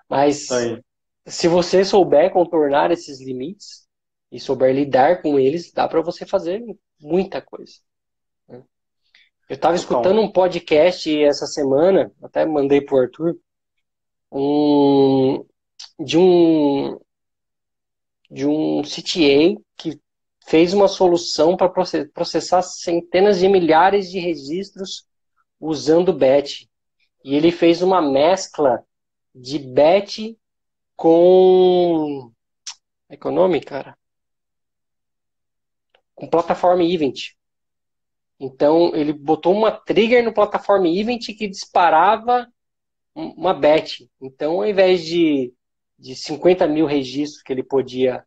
Mas 0.09 0.51
aí. 0.51 0.81
se 1.27 1.47
você 1.47 1.85
souber 1.85 2.33
contornar 2.33 2.91
esses 2.91 3.21
limites 3.21 3.87
e 4.31 4.38
souber 4.38 4.75
lidar 4.75 5.23
com 5.23 5.38
eles, 5.38 5.73
dá 5.73 5.88
para 5.88 6.01
você 6.01 6.25
fazer 6.25 6.62
muita 7.01 7.40
coisa. 7.40 7.75
Né? 8.49 8.62
Eu 9.49 9.55
estava 9.55 9.75
escutando 9.75 10.21
um 10.21 10.31
podcast 10.31 11.23
essa 11.23 11.47
semana, 11.47 12.12
até 12.23 12.47
mandei 12.47 12.81
pro 12.81 12.99
Arthur, 12.99 13.37
um, 14.31 15.45
de 15.99 16.16
um 16.16 16.99
de 18.31 18.47
um 18.47 18.83
CTA 18.83 19.61
que 19.77 20.01
fez 20.47 20.73
uma 20.73 20.87
solução 20.87 21.57
para 21.57 21.69
processar 22.14 22.62
centenas 22.62 23.40
de 23.40 23.49
milhares 23.49 24.09
de 24.09 24.21
registros 24.21 25.05
usando 25.59 26.12
batch. 26.12 26.66
E 27.25 27.35
ele 27.35 27.51
fez 27.51 27.83
uma 27.83 28.01
mescla 28.01 28.85
de 29.35 29.59
batch 29.59 30.35
com. 30.97 32.33
É 33.09 33.16
que 33.16 33.27
é 33.27 33.31
o 33.31 33.35
nome, 33.35 33.61
cara? 33.61 33.99
Com 36.21 36.29
plataforma 36.29 36.85
event. 36.85 37.31
Então, 38.39 38.95
ele 38.95 39.13
botou 39.13 39.55
uma 39.55 39.71
trigger 39.71 40.25
no 40.25 40.33
plataforma 40.33 40.89
event 40.89 41.27
que 41.37 41.49
disparava 41.49 42.47
uma 43.15 43.53
batch. 43.53 44.03
Então, 44.21 44.57
ao 44.57 44.67
invés 44.67 45.05
de, 45.05 45.53
de 45.99 46.15
50 46.15 46.67
mil 46.67 46.87
registros 46.87 47.43
que 47.43 47.53
ele 47.53 47.63
podia 47.63 48.25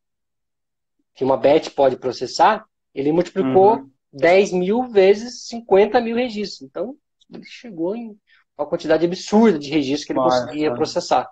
que 1.16 1.24
uma 1.24 1.38
BET 1.38 1.70
pode 1.72 1.96
processar, 1.98 2.66
ele 2.94 3.12
multiplicou 3.12 3.78
uhum. 3.78 3.92
10 4.12 4.52
mil 4.54 4.88
vezes 4.88 5.48
50 5.48 6.02
mil 6.02 6.16
registros. 6.16 6.62
Então, 6.62 6.96
ele 7.32 7.44
chegou 7.46 7.96
em 7.96 8.18
uma 8.58 8.68
quantidade 8.68 9.06
absurda 9.06 9.58
de 9.60 9.70
registros 9.70 10.06
que 10.06 10.14
ele 10.14 10.20
conseguia 10.20 10.74
processar. 10.74 11.30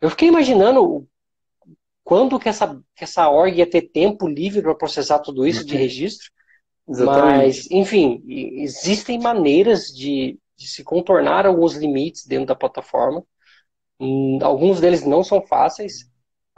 Eu 0.00 0.10
fiquei 0.10 0.28
imaginando 0.28 1.06
quando 2.08 2.38
que 2.38 2.48
essa, 2.48 2.80
que 2.96 3.04
essa 3.04 3.28
org 3.28 3.56
ia 3.56 3.68
ter 3.68 3.82
tempo 3.82 4.26
livre 4.26 4.62
para 4.62 4.74
processar 4.74 5.18
tudo 5.18 5.46
isso 5.46 5.64
de 5.64 5.74
uhum. 5.74 5.80
registro. 5.80 6.30
Exatamente. 6.88 7.36
Mas, 7.36 7.70
enfim, 7.70 8.22
existem 8.26 9.18
maneiras 9.18 9.88
de, 9.88 10.38
de 10.56 10.66
se 10.66 10.82
contornar 10.82 11.44
alguns 11.44 11.74
limites 11.74 12.26
dentro 12.26 12.46
da 12.46 12.54
plataforma. 12.54 13.22
Hum, 14.00 14.38
alguns 14.40 14.80
deles 14.80 15.04
não 15.04 15.22
são 15.22 15.42
fáceis 15.42 16.08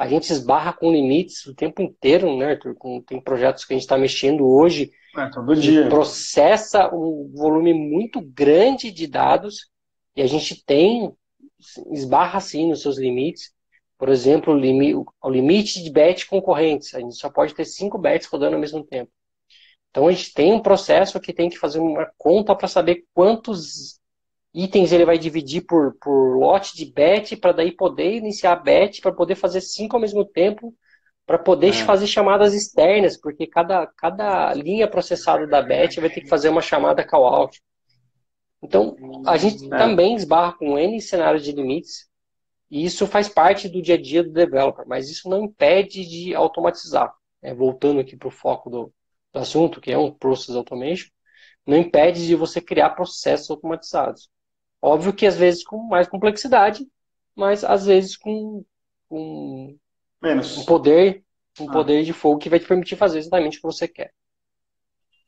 a 0.00 0.08
gente 0.08 0.32
esbarra 0.32 0.72
com 0.72 0.90
limites 0.90 1.44
o 1.44 1.54
tempo 1.54 1.82
inteiro, 1.82 2.34
né, 2.34 2.52
Arthur? 2.52 2.74
Tem 3.06 3.20
projetos 3.20 3.66
que 3.66 3.74
a 3.74 3.76
gente 3.76 3.82
está 3.82 3.98
mexendo 3.98 4.48
hoje. 4.48 4.90
É, 5.14 5.28
todo 5.28 5.54
dia. 5.54 5.90
Processa 5.90 6.88
um 6.88 7.30
volume 7.34 7.74
muito 7.74 8.18
grande 8.18 8.90
de 8.90 9.06
dados 9.06 9.68
e 10.16 10.22
a 10.22 10.26
gente 10.26 10.64
tem, 10.64 11.12
esbarra 11.92 12.40
sim 12.40 12.70
nos 12.70 12.80
seus 12.80 12.98
limites. 12.98 13.52
Por 14.00 14.08
exemplo, 14.08 14.54
o, 14.54 14.56
limi, 14.56 14.94
o 14.94 15.28
limite 15.28 15.82
de 15.82 15.92
batch 15.92 16.26
concorrentes. 16.26 16.94
A 16.94 17.00
gente 17.00 17.16
só 17.16 17.28
pode 17.28 17.54
ter 17.54 17.66
cinco 17.66 17.98
batches 17.98 18.30
rodando 18.30 18.54
ao 18.54 18.60
mesmo 18.60 18.82
tempo. 18.82 19.12
Então 19.90 20.08
a 20.08 20.10
gente 20.10 20.32
tem 20.32 20.54
um 20.54 20.62
processo 20.62 21.20
que 21.20 21.34
tem 21.34 21.50
que 21.50 21.58
fazer 21.58 21.80
uma 21.80 22.10
conta 22.16 22.54
para 22.56 22.66
saber 22.66 23.04
quantos 23.12 24.00
itens 24.54 24.90
ele 24.90 25.04
vai 25.04 25.18
dividir 25.18 25.66
por, 25.66 25.94
por 26.00 26.38
lote 26.38 26.74
de 26.74 26.86
bet 26.86 27.36
para 27.36 27.52
daí 27.52 27.72
poder 27.72 28.14
iniciar 28.14 28.52
a 28.52 28.56
bet, 28.56 29.02
para 29.02 29.12
poder 29.12 29.34
fazer 29.34 29.60
cinco 29.60 29.96
ao 29.96 30.00
mesmo 30.00 30.24
tempo, 30.24 30.74
para 31.26 31.38
poder 31.38 31.68
é. 31.68 31.84
fazer 31.84 32.06
chamadas 32.06 32.54
externas, 32.54 33.18
porque 33.20 33.46
cada, 33.46 33.86
cada 33.86 34.54
linha 34.54 34.88
processada 34.88 35.46
da 35.46 35.60
bet 35.60 36.00
vai 36.00 36.08
ter 36.08 36.22
que 36.22 36.28
fazer 36.28 36.48
uma 36.48 36.62
chamada 36.62 37.06
call 37.06 37.26
out. 37.26 37.60
Então, 38.62 38.96
a 39.26 39.36
gente 39.36 39.66
é. 39.66 39.76
também 39.76 40.14
esbarra 40.14 40.54
com 40.54 40.78
N 40.78 40.98
cenários 41.02 41.44
de 41.44 41.52
limites, 41.52 42.09
e 42.70 42.84
isso 42.84 43.06
faz 43.06 43.28
parte 43.28 43.68
do 43.68 43.82
dia 43.82 43.96
a 43.96 44.00
dia 44.00 44.22
do 44.22 44.30
developer, 44.30 44.86
mas 44.86 45.10
isso 45.10 45.28
não 45.28 45.44
impede 45.44 46.06
de 46.06 46.34
automatizar. 46.34 47.12
Né? 47.42 47.52
Voltando 47.52 48.00
aqui 48.00 48.16
para 48.16 48.28
o 48.28 48.30
foco 48.30 48.70
do, 48.70 48.94
do 49.32 49.38
assunto, 49.38 49.80
que 49.80 49.90
é 49.90 49.98
um 49.98 50.12
Process 50.12 50.54
Automation, 50.54 51.10
não 51.66 51.76
impede 51.76 52.26
de 52.26 52.34
você 52.34 52.60
criar 52.60 52.90
processos 52.90 53.50
automatizados. 53.50 54.30
Óbvio 54.80 55.12
que 55.12 55.26
às 55.26 55.36
vezes 55.36 55.64
com 55.64 55.78
mais 55.88 56.08
complexidade, 56.08 56.86
mas 57.34 57.64
às 57.64 57.86
vezes 57.86 58.16
com, 58.16 58.64
com 59.08 59.76
menos 60.22 60.58
um 60.58 60.64
poder, 60.64 61.24
um 61.60 61.68
ah. 61.68 61.72
poder 61.72 62.04
de 62.04 62.12
fogo 62.12 62.38
que 62.38 62.48
vai 62.48 62.60
te 62.60 62.66
permitir 62.66 62.96
fazer 62.96 63.18
exatamente 63.18 63.58
o 63.58 63.60
que 63.60 63.66
você 63.66 63.88
quer. 63.88 64.12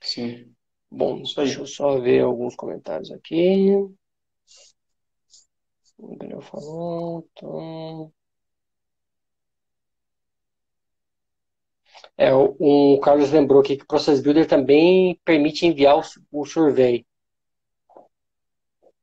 Sim. 0.00 0.52
Bom, 0.90 1.22
deixa 1.22 1.60
eu 1.60 1.66
só 1.66 1.98
ver 1.98 2.22
alguns 2.22 2.54
comentários 2.54 3.10
aqui. 3.10 3.74
O 6.02 6.16
Daniel 6.16 6.42
falou. 6.42 7.28
Então... 7.32 8.12
É, 12.16 12.32
o, 12.34 12.56
o 12.94 13.00
Carlos 13.00 13.30
lembrou 13.30 13.60
aqui 13.60 13.76
que 13.76 13.84
o 13.84 13.86
Process 13.86 14.20
Builder 14.20 14.46
também 14.46 15.18
permite 15.24 15.66
enviar 15.66 15.96
o, 15.96 16.02
o 16.32 16.44
survey. 16.44 17.06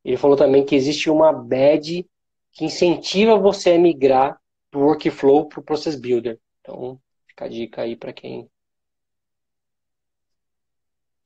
Ele 0.03 0.17
falou 0.17 0.35
também 0.35 0.65
que 0.65 0.75
existe 0.75 1.09
uma 1.09 1.31
badge 1.31 2.07
que 2.51 2.65
incentiva 2.65 3.37
você 3.37 3.71
a 3.71 3.79
migrar 3.79 4.39
do 4.71 4.79
workflow 4.79 5.47
para 5.47 5.59
o 5.59 5.63
Process 5.63 5.95
Builder. 5.95 6.39
Então, 6.59 6.99
fica 7.27 7.45
a 7.45 7.47
dica 7.47 7.81
aí 7.81 7.95
para 7.95 8.13
quem 8.13 8.49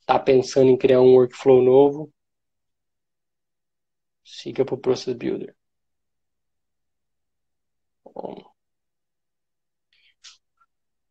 está 0.01 0.19
pensando 0.19 0.69
em 0.69 0.77
criar 0.77 1.01
um 1.01 1.15
workflow 1.15 1.61
novo. 1.61 2.11
Siga 4.23 4.63
para 4.65 4.75
o 4.75 4.77
Process 4.77 5.15
Builder. 5.15 5.55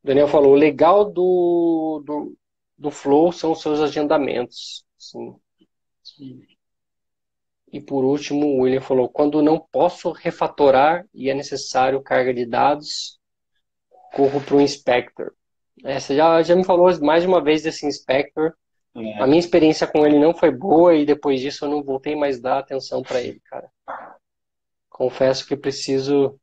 Daniel 0.02 0.26
falou, 0.26 0.52
o 0.52 0.56
legal 0.56 1.04
do, 1.04 2.02
do, 2.04 2.36
do 2.76 2.90
Flow 2.90 3.30
são 3.30 3.52
os 3.52 3.62
seus 3.62 3.80
agendamentos. 3.80 4.84
Sim. 4.98 5.36
E 7.72 7.80
por 7.80 8.04
último, 8.04 8.46
o 8.46 8.60
William 8.62 8.80
falou: 8.80 9.08
quando 9.08 9.40
não 9.40 9.58
posso 9.58 10.10
refatorar 10.10 11.06
e 11.14 11.30
é 11.30 11.34
necessário 11.34 12.02
carga 12.02 12.34
de 12.34 12.44
dados, 12.44 13.18
corro 14.14 14.40
para 14.40 14.56
o 14.56 14.60
inspector. 14.60 15.32
Essa 15.82 16.14
já, 16.14 16.42
já 16.42 16.54
me 16.54 16.64
falou 16.64 16.88
mais 17.00 17.22
de 17.22 17.28
uma 17.28 17.42
vez 17.42 17.62
desse 17.62 17.86
inspector. 17.86 18.52
É. 18.94 19.22
A 19.22 19.26
minha 19.26 19.38
experiência 19.38 19.86
com 19.86 20.06
ele 20.06 20.18
não 20.18 20.34
foi 20.34 20.50
boa 20.50 20.94
e 20.94 21.06
depois 21.06 21.40
disso 21.40 21.64
eu 21.64 21.70
não 21.70 21.82
voltei 21.82 22.14
mais 22.14 22.38
dar 22.40 22.58
atenção 22.58 23.02
para 23.02 23.22
ele, 23.22 23.40
cara. 23.40 23.70
Confesso 24.90 25.46
que 25.46 25.56
preciso 25.56 26.38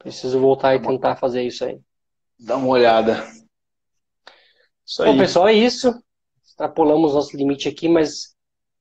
preciso 0.00 0.40
voltar 0.40 0.74
e 0.74 0.80
tentar 0.80 1.16
fazer 1.16 1.42
isso 1.42 1.64
aí. 1.64 1.78
Dá 2.38 2.56
uma 2.56 2.68
olhada. 2.68 3.22
Isso 4.84 5.04
Bom, 5.04 5.16
pessoal, 5.16 5.46
é 5.46 5.52
isso. 5.52 5.94
Extrapolamos 6.42 7.14
nosso 7.14 7.36
limite 7.36 7.68
aqui, 7.68 7.88
mas 7.88 8.34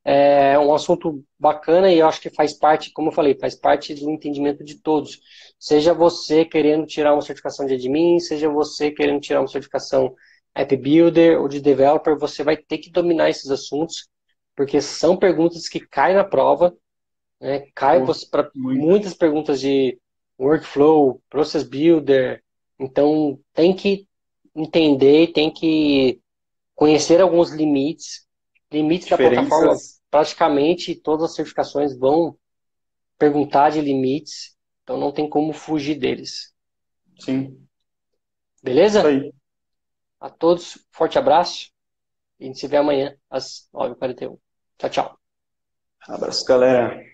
é 0.04 0.58
um 0.58 0.74
assunto 0.74 1.24
bacana 1.38 1.92
e 1.92 2.00
eu 2.00 2.08
acho 2.08 2.22
que 2.22 2.30
faz 2.30 2.54
parte, 2.54 2.92
como 2.94 3.10
eu 3.10 3.14
falei, 3.14 3.38
faz 3.38 3.54
parte 3.54 3.94
do 3.94 4.10
entendimento 4.10 4.64
de 4.64 4.82
todos. 4.82 5.20
Seja 5.60 5.94
você 5.94 6.46
querendo 6.46 6.86
tirar 6.86 7.14
uma 7.14 7.22
certificação 7.22 7.66
de 7.66 7.74
admin, 7.74 8.20
seja 8.20 8.50
você 8.50 8.90
querendo 8.90 9.20
tirar 9.20 9.42
uma 9.42 9.48
certificação 9.48 10.16
app 10.56 10.76
builder 10.78 11.40
ou 11.40 11.48
de 11.48 11.60
developer, 11.60 12.18
você 12.18 12.44
vai 12.44 12.58
ter 12.58 12.78
que 12.80 12.90
dominar 12.90 13.30
esses 13.30 13.52
assuntos, 13.52 14.08
porque 14.56 14.82
são 14.82 15.18
perguntas 15.18 15.68
que 15.68 15.80
caem 15.80 16.16
na 16.16 16.24
prova, 16.24 16.76
né? 17.40 17.68
Cai 17.76 18.02
para 18.32 18.50
muitas 18.56 19.14
perguntas 19.14 19.60
de 19.60 20.00
workflow, 20.40 21.22
process 21.30 21.64
builder, 21.64 22.42
então 22.80 23.40
tem 23.54 23.76
que 23.76 24.08
entender, 24.56 25.34
tem 25.34 25.52
que 25.52 26.22
conhecer 26.74 27.20
alguns 27.22 27.52
limites, 27.52 28.26
limites 28.72 29.10
da 29.10 29.18
plataforma 29.18 29.76
praticamente 30.10 30.96
todas 30.96 31.30
as 31.30 31.36
certificações 31.36 31.98
vão 31.98 32.38
perguntar 33.18 33.70
de 33.70 33.82
limites, 33.82 34.58
então 34.84 34.98
não 34.98 35.12
tem 35.12 35.30
como 35.30 35.54
fugir 35.54 35.96
deles. 35.96 36.54
Sim. 37.20 37.66
Beleza? 38.64 39.04
A 40.20 40.30
todos, 40.30 40.86
forte 40.92 41.18
abraço. 41.18 41.72
E 42.40 42.46
a 42.46 42.48
gente 42.48 42.60
se 42.60 42.68
vê 42.68 42.78
amanhã 42.78 43.16
às 43.30 43.70
9h41. 43.74 44.38
Tchau, 44.78 44.90
tchau. 44.90 45.20
Abraço, 46.08 46.46
galera. 46.46 47.09